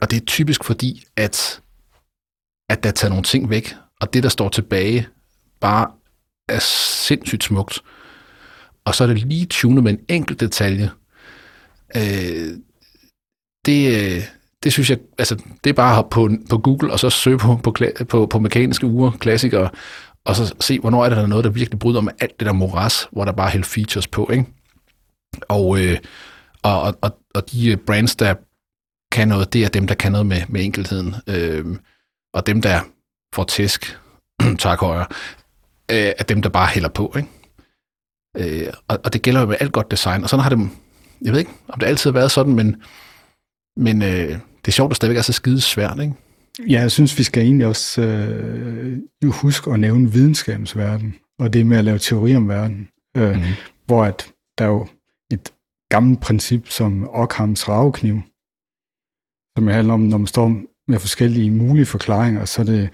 [0.00, 1.60] Og det er typisk fordi, at,
[2.68, 5.08] at der tager nogle ting væk, og det, der står tilbage,
[5.60, 5.90] bare
[6.48, 7.82] er sindssygt smukt.
[8.84, 10.90] Og så er det lige tunet med en enkelt detalje.
[11.96, 12.58] Øh,
[13.66, 14.22] det, øh,
[14.62, 17.38] det synes jeg, altså, det er bare at hoppe på, på Google, og så søge
[17.38, 17.76] på, på,
[18.08, 19.70] på, på mekaniske uger, klassikere,
[20.24, 23.08] og så se, hvornår er der noget, der virkelig bryder med alt det der moras,
[23.12, 24.44] hvor der bare er helt features på, ikke?
[25.48, 25.98] Og, øh,
[26.62, 28.34] og, og, og de øh, brands, der
[29.12, 31.14] kan noget, det er dem, der kan noget med, med enkelheden.
[31.26, 31.76] Øh,
[32.34, 32.80] og dem, der
[33.34, 33.98] får tæsk,
[34.58, 35.06] tak højre,
[35.90, 37.14] øh, er dem, der bare hælder på.
[37.16, 37.28] Ikke?
[38.36, 40.22] Øh, og, og det gælder jo med alt godt design.
[40.22, 40.70] Og sådan har det,
[41.22, 42.76] jeg ved ikke, om det altid har været sådan, men,
[43.76, 44.28] men øh,
[44.64, 46.00] det er sjovt, at det stadigvæk er så skide svært.
[46.00, 46.14] Ikke?
[46.68, 48.98] Ja, jeg synes, vi skal egentlig også øh,
[49.30, 53.42] huske at nævne videnskabens verden, og det med at lave teori om verden, øh, mm.
[53.86, 54.86] hvor at der er jo
[55.32, 55.52] et
[55.88, 58.20] gammelt princip som Ockhams ravekniv,
[59.58, 62.88] som handler om, når man står med forskellige mulige forklaringer, så er det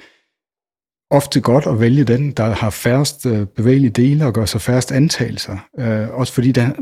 [1.11, 4.93] ofte godt at vælge den, der har færrest øh, bevægelige dele og gør sig færrest
[4.93, 5.57] antagelser.
[5.79, 6.73] Øh, også fordi den,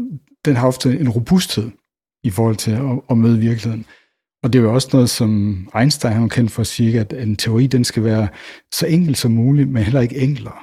[0.45, 1.71] den har ofte en robusthed
[2.25, 3.85] i forhold til at, at møde virkeligheden.
[4.43, 5.31] Og det er jo også noget, som
[5.79, 8.29] Einstein har kendt for at sige, at en teori den skal være
[8.73, 10.59] så enkel som muligt, men heller ikke enklere.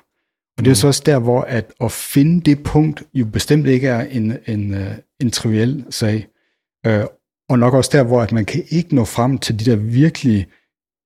[0.57, 0.75] Og det er mm.
[0.75, 4.73] så også der, hvor at, at finde det punkt jo bestemt ikke er en, en,
[4.73, 4.91] øh,
[5.21, 6.27] en triviel sag.
[6.85, 7.03] Øh,
[7.49, 10.47] og nok også der, hvor at man kan ikke nå frem til de der virkelig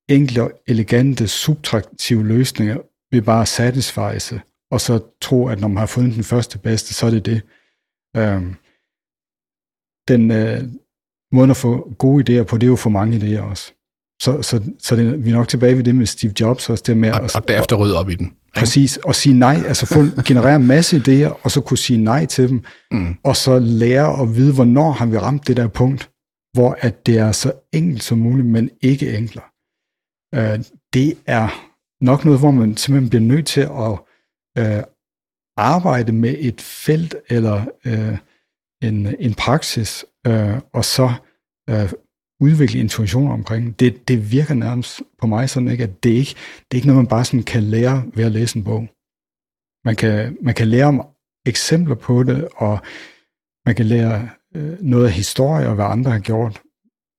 [0.10, 2.78] enkle elegante, subtraktive løsninger
[3.12, 4.39] ved bare at satisfy sig,
[4.72, 7.41] og så tro, at når man har fundet den første bedste, så er det det.
[8.18, 8.56] Øhm,
[10.08, 10.64] den øh,
[11.32, 13.74] måde at få gode idéer på, det er jo for mange idéer også.
[14.22, 16.98] Så, så, så det, vi er nok tilbage ved det med Steve Jobs også, det
[16.98, 18.26] med og, at, og derefter rydde op i den.
[18.26, 18.38] Ikke?
[18.56, 22.26] Præcis, og sige nej, altså få, generere en masse idéer, og så kunne sige nej
[22.26, 23.16] til dem, mm.
[23.24, 26.10] og så lære at vide, hvornår har vi ramt det der punkt,
[26.54, 29.45] hvor at det er så enkelt som muligt, men ikke enklere.
[30.36, 30.60] Øh,
[30.93, 31.47] det er
[32.04, 33.93] nok noget, hvor man simpelthen bliver nødt til at
[34.58, 34.84] øh,
[35.58, 38.18] arbejde med et felt eller øh,
[38.84, 41.14] en, en praksis, øh, og så
[41.70, 41.93] øh,
[42.39, 43.80] udvikle intuition omkring.
[43.80, 46.36] Det, det virker nærmest på mig sådan, ikke, at det ikke
[46.66, 48.88] det er ikke noget, man bare sådan kan lære ved at læse en bog.
[49.86, 51.08] Man kan, man kan lære om
[51.45, 52.80] eksempler på det, og
[53.66, 56.62] man kan lære øh, noget af historie og hvad andre har gjort.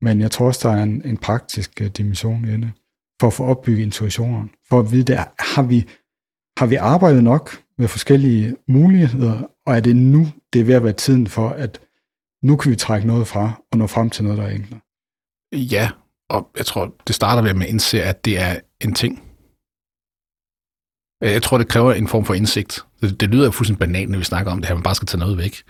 [0.01, 2.73] Men jeg tror også, der er en, en praktisk øh, dimension i det,
[3.21, 4.51] for at få opbygget intuitionen.
[4.69, 5.25] For at vide, der,
[5.55, 5.89] har, vi,
[6.59, 10.85] har vi arbejdet nok med forskellige muligheder, og er det nu, det er ved at
[10.85, 11.81] være tiden for, at
[12.43, 14.81] nu kan vi trække noget fra og nå frem til noget, der er enklere.
[15.53, 15.91] Ja,
[16.29, 19.23] og jeg tror, det starter ved at indse, at det er en ting.
[21.21, 22.81] Jeg tror, det kræver en form for indsigt.
[23.01, 25.07] Det, det lyder jo fuldstændig banalt, når vi snakker om det her, man bare skal
[25.07, 25.63] tage noget væk.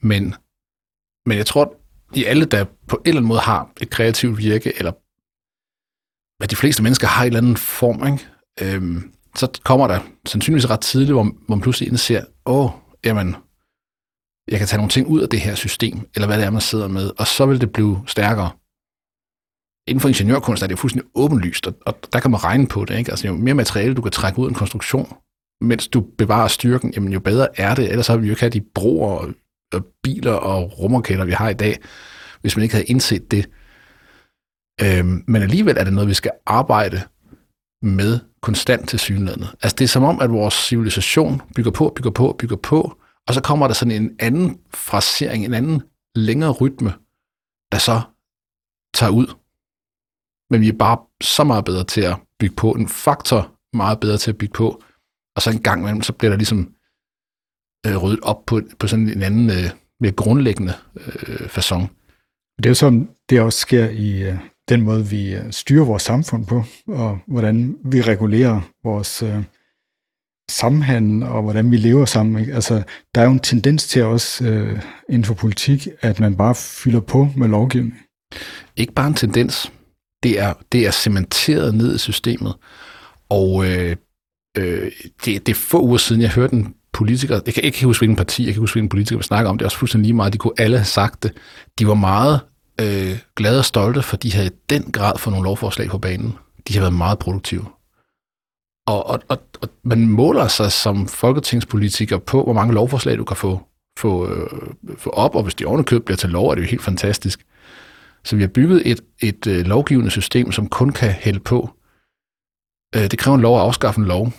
[0.00, 0.34] Men,
[1.26, 1.74] men jeg tror,
[2.14, 4.92] i alle, der på en eller anden måde har et kreativt virke, eller
[6.38, 8.26] hvad de fleste mennesker har i en eller anden form, ikke?
[8.62, 12.70] Øhm, så kommer der sandsynligvis ret tidligt, hvor, hvor man pludselig indser, åh,
[13.04, 13.36] jamen,
[14.48, 16.60] jeg kan tage nogle ting ud af det her system, eller hvad det er, man
[16.60, 18.50] sidder med, og så vil det blive stærkere.
[19.88, 22.84] Inden for ingeniørkunst er det jo fuldstændig åbenlyst, og, og der kan man regne på
[22.84, 22.98] det.
[22.98, 23.10] Ikke?
[23.10, 25.16] Altså, jo mere materiale du kan trække ud af en konstruktion,
[25.60, 27.90] mens du bevarer styrken, jamen jo bedre er det.
[27.90, 29.28] Ellers har vi jo ikke have de broer og,
[29.74, 31.78] og biler og rumraketter, vi har i dag,
[32.40, 33.50] hvis man ikke havde indset det.
[34.82, 37.02] Øhm, men alligevel er det noget, vi skal arbejde
[37.82, 39.54] med konstant til synlandet.
[39.62, 43.34] Altså det er som om, at vores civilisation bygger på, bygger på, bygger på, og
[43.34, 45.82] så kommer der sådan en anden frasering, en anden
[46.14, 46.92] længere rytme,
[47.72, 48.00] der så
[48.94, 49.26] tager ud.
[50.50, 54.18] Men vi er bare så meget bedre til at bygge på, en faktor meget bedre
[54.18, 54.82] til at bygge på,
[55.36, 56.75] og så en gang imellem, så bliver der ligesom
[57.86, 59.70] øh, ryddet op på, på sådan en anden, øh,
[60.00, 61.86] mere grundlæggende øh, façon.
[62.56, 64.34] Det er jo sådan, det også sker i øh,
[64.68, 69.42] den måde, vi øh, styrer vores samfund på, og hvordan vi regulerer vores øh,
[70.50, 72.40] samhandel, og hvordan vi lever sammen.
[72.40, 72.54] Ikke?
[72.54, 72.82] Altså,
[73.14, 77.00] der er jo en tendens til også øh, inden for politik, at man bare fylder
[77.00, 77.94] på med lovgivning.
[78.76, 79.72] Ikke bare en tendens.
[80.22, 82.54] Det er, det er cementeret ned i systemet.
[83.28, 83.96] Og øh,
[84.58, 84.92] øh,
[85.24, 88.16] det, det er få uger siden, jeg hørte en politikere, jeg kan ikke huske, hvilken
[88.16, 90.32] parti, jeg kan huske, hvilken politiker vi snakker om, det er også fuldstændig lige meget,
[90.32, 91.32] de kunne alle have sagt det.
[91.78, 92.40] De var meget
[92.80, 96.38] øh, glade og stolte, for de havde i den grad fået nogle lovforslag på banen.
[96.68, 97.64] De har været meget produktive.
[98.86, 103.36] Og, og, og, og man måler sig som folketingspolitiker på, hvor mange lovforslag du kan
[103.36, 103.60] få,
[103.98, 104.50] få, øh,
[104.98, 107.46] få op, og hvis de ovenikøb bliver til lov, er det jo helt fantastisk.
[108.24, 111.70] Så vi har bygget et, et øh, lovgivende system, som kun kan hælde på.
[112.96, 114.32] Øh, det kræver en lov at afskaffe en lov,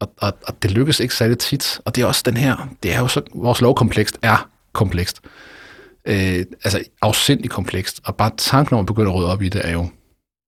[0.00, 1.80] og, og, og det lykkes ikke særlig tit.
[1.84, 5.20] Og det er også den her, det er jo så, vores lovkomplekst er komplekst.
[6.04, 9.60] Øh, altså afsindig komplekst, og bare tanken om at begynde at rydde op i det
[9.64, 9.88] er jo,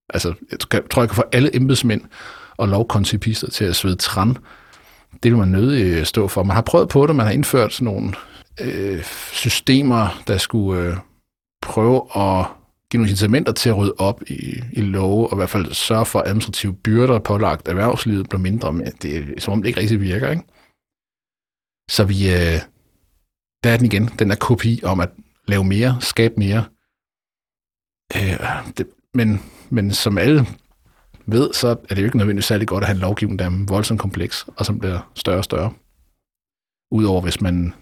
[0.08, 0.58] altså jeg
[0.90, 2.02] tror, jeg kan få alle embedsmænd
[2.56, 4.36] og lovkonsipister til at svede træn.
[5.22, 6.42] Det vil man nødig øh, stå for.
[6.42, 8.12] Man har prøvet på det, man har indført sådan nogle
[8.60, 10.96] øh, systemer, der skulle øh,
[11.62, 12.46] prøve at
[12.90, 16.06] give nogle incitamenter til at rydde op i, i love, og i hvert fald sørge
[16.06, 19.80] for, at administrative byrder pålagt erhvervslivet bliver mindre, men det er som om det ikke
[19.80, 20.30] rigtig virker.
[20.30, 20.42] Ikke?
[21.90, 22.60] Så vi, øh,
[23.64, 25.10] der er den igen, den der kopi om at
[25.48, 26.64] lave mere, skabe mere.
[28.16, 28.38] Øh,
[28.78, 30.46] det, men, men som alle
[31.26, 33.64] ved, så er det jo ikke nødvendigvis særlig godt at have en lovgivning, der er
[33.68, 35.72] voldsomt kompleks, og som bliver større og større.
[36.92, 37.74] Udover hvis man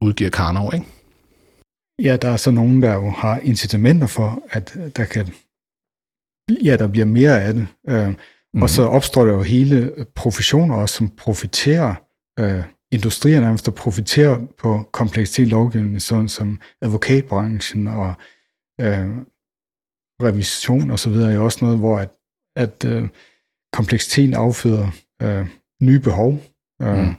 [0.00, 0.86] udgiver Karnov, ikke?
[2.02, 5.26] Ja, der er så nogen, der jo har incitamenter for, at der kan,
[6.64, 7.66] ja, der bliver mere af det.
[7.88, 8.62] Øh, mm.
[8.62, 11.94] Og så opstår der jo hele professioner også, som profiterer,
[12.38, 18.14] øh, industrier nærmest, der profiterer på kompleksitet i lovgivningen, sådan som advokatbranchen og
[18.80, 19.08] øh,
[20.22, 22.10] revision og så videre, er jo også noget, hvor at,
[22.56, 23.08] at øh,
[23.72, 24.88] kompleksiteten afføder
[25.22, 25.46] øh,
[25.82, 26.42] nye behov.
[26.82, 27.14] Øh, mm.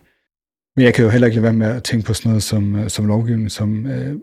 [0.75, 2.75] Men jeg kan jo heller ikke lade være med at tænke på sådan noget som,
[2.75, 4.19] øh, som lovgivning, som øh,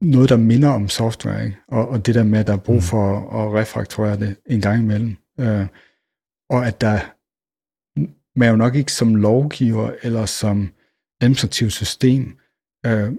[0.00, 1.56] noget, der minder om software, ikke?
[1.68, 2.82] Og, og det der med, at der er brug mm.
[2.82, 5.16] for at, at refaktorere det en gang imellem.
[5.40, 5.66] Øh,
[6.50, 7.00] og at der
[8.38, 10.72] man er jo nok ikke som lovgiver eller som
[11.20, 12.38] administrativt system
[12.86, 13.12] øh,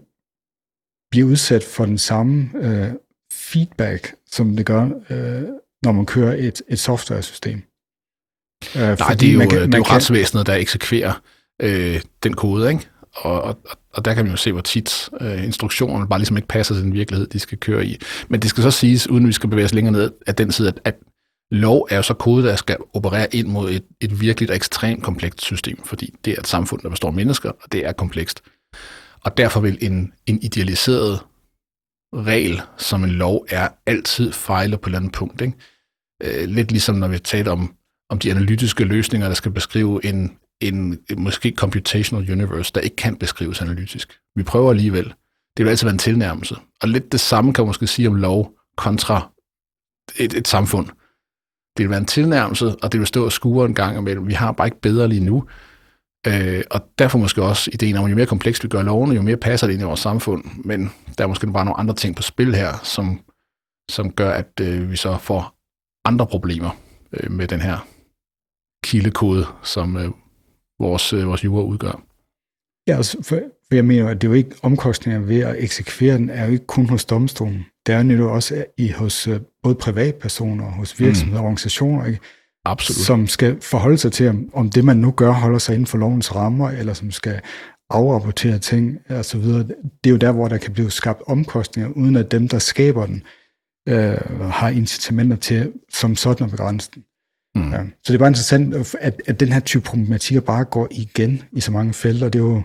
[1.12, 2.92] bliver udsat for den samme øh,
[3.34, 5.44] feedback, som det gør, øh,
[5.84, 7.62] når man kører et, et software-system.
[8.76, 9.96] Øh, Nej, det er jo, man kan, det er jo kan...
[9.96, 11.22] retsvæsenet, der eksekverer
[11.62, 12.90] øh, den kode, ikke?
[13.12, 16.38] Og, og, og og der kan man jo se, hvor tit øh, instruktionerne bare ligesom
[16.38, 17.98] ikke passer til den virkelighed, de skal køre i.
[18.28, 20.68] Men det skal så siges, uden vi skal bevæge os længere ned af den side,
[20.68, 20.96] at, at
[21.52, 25.42] lov er jo så kode, der skal operere ind mod et, et virkelig ekstremt komplekst
[25.42, 28.42] system, fordi det er et samfund, der består af mennesker, og det er komplekst.
[29.24, 31.20] Og derfor vil en, en idealiseret
[32.16, 35.42] regel som en lov er altid fejler på et eller andet punkt.
[35.42, 35.54] Ikke?
[36.24, 37.76] Øh, lidt ligesom når vi taler om,
[38.10, 43.16] om de analytiske løsninger, der skal beskrive en, en, måske computational universe, der ikke kan
[43.16, 44.20] beskrives analytisk.
[44.36, 45.14] Vi prøver alligevel.
[45.58, 46.56] Det vil altid være en tilnærmelse.
[46.82, 49.32] Og lidt det samme kan man måske sige om lov kontra
[50.18, 50.88] et, et samfund.
[51.78, 54.28] Det vil være en tilnærmelse, og det vil stå og skure en gang imellem.
[54.28, 55.48] Vi har bare ikke bedre lige nu.
[56.28, 59.22] Øh, og derfor måske også ideen om, at jo mere komplekst vi gør lovene, jo
[59.22, 60.44] mere passer det ind i vores samfund.
[60.66, 63.22] Men der er måske bare nogle andre ting på spil her, som,
[63.92, 65.56] som gør, at øh, vi så får
[66.06, 66.70] andre problemer
[67.14, 67.88] øh, med den her
[68.84, 70.10] kildekode, som øh,
[70.80, 72.04] vores, øh, vores jura udgør.
[72.88, 76.18] Ja, altså, for, for jeg mener, at det er jo ikke omkostninger ved at eksekvere
[76.18, 77.66] den, er jo ikke kun hos domstolen.
[77.86, 81.46] Det er jo også i, hos øh, både privatpersoner, hos virksomheder og mm.
[81.46, 82.20] organisationer, ikke?
[82.66, 83.06] Absolut.
[83.06, 85.98] som skal forholde sig til, om, om det, man nu gør, holder sig inden for
[85.98, 87.42] lovens rammer, eller som skal
[87.90, 89.64] afrapportere ting og så videre.
[89.64, 93.06] Det er jo der, hvor der kan blive skabt omkostninger, uden at dem, der skaber
[93.06, 93.24] den,
[93.90, 97.04] øh, har incitamenter til som sådan at begrænse den.
[97.56, 97.72] Mm.
[97.72, 97.78] Ja.
[97.78, 101.60] Så det er bare interessant, at, at den her type problematikker bare går igen i
[101.60, 102.30] så mange felter.
[102.30, 102.62] Det er jo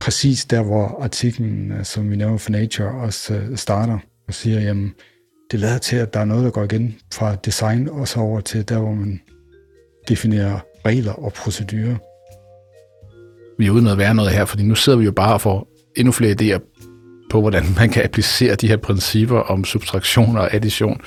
[0.00, 3.98] præcis der, hvor artiklen, øh, som vi nævner for Nature, også øh, starter
[4.28, 4.94] og siger, jamen,
[5.50, 8.40] det lader til, at der er noget, der går igen fra design og så over
[8.40, 9.20] til der, hvor man
[10.08, 11.96] definerer regler og procedurer.
[13.58, 15.68] Vi er uden at være noget her, fordi nu sidder vi jo bare og får
[15.96, 16.60] endnu flere idéer
[17.30, 21.00] på, hvordan man kan applicere de her principper om subtraktion og addition.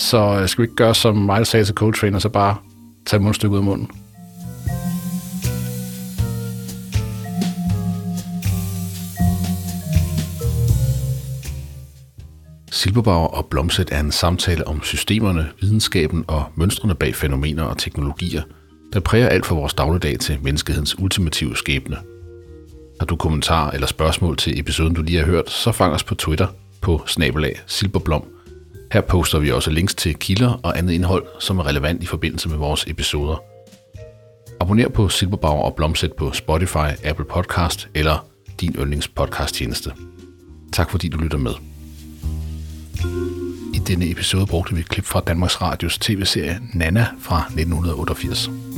[0.00, 2.56] Så skal vi ikke gøre, som Miles sagde til co-trainer, så bare
[3.06, 3.90] tage mundstykket ud af munden.
[12.70, 18.42] Silberbauer og Blomset er en samtale om systemerne, videnskaben og mønstrene bag fænomener og teknologier,
[18.92, 21.96] der præger alt for vores dagligdag til menneskehedens ultimative skæbne.
[23.00, 26.14] Har du kommentarer eller spørgsmål til episoden, du lige har hørt, så fang os på
[26.14, 26.46] Twitter
[26.80, 28.39] på snabelag silberblom.com
[28.92, 32.48] her poster vi også links til kilder og andet indhold, som er relevant i forbindelse
[32.48, 33.42] med vores episoder.
[34.60, 38.26] Abonner på Silberbauer og Blomset på Spotify, Apple Podcast eller
[38.60, 39.92] din yndlingspodcasttjeneste.
[40.72, 41.52] Tak fordi du lytter med.
[43.74, 48.69] I denne episode brugte vi et klip fra Danmarks Radios tv-serie Nana fra 1988.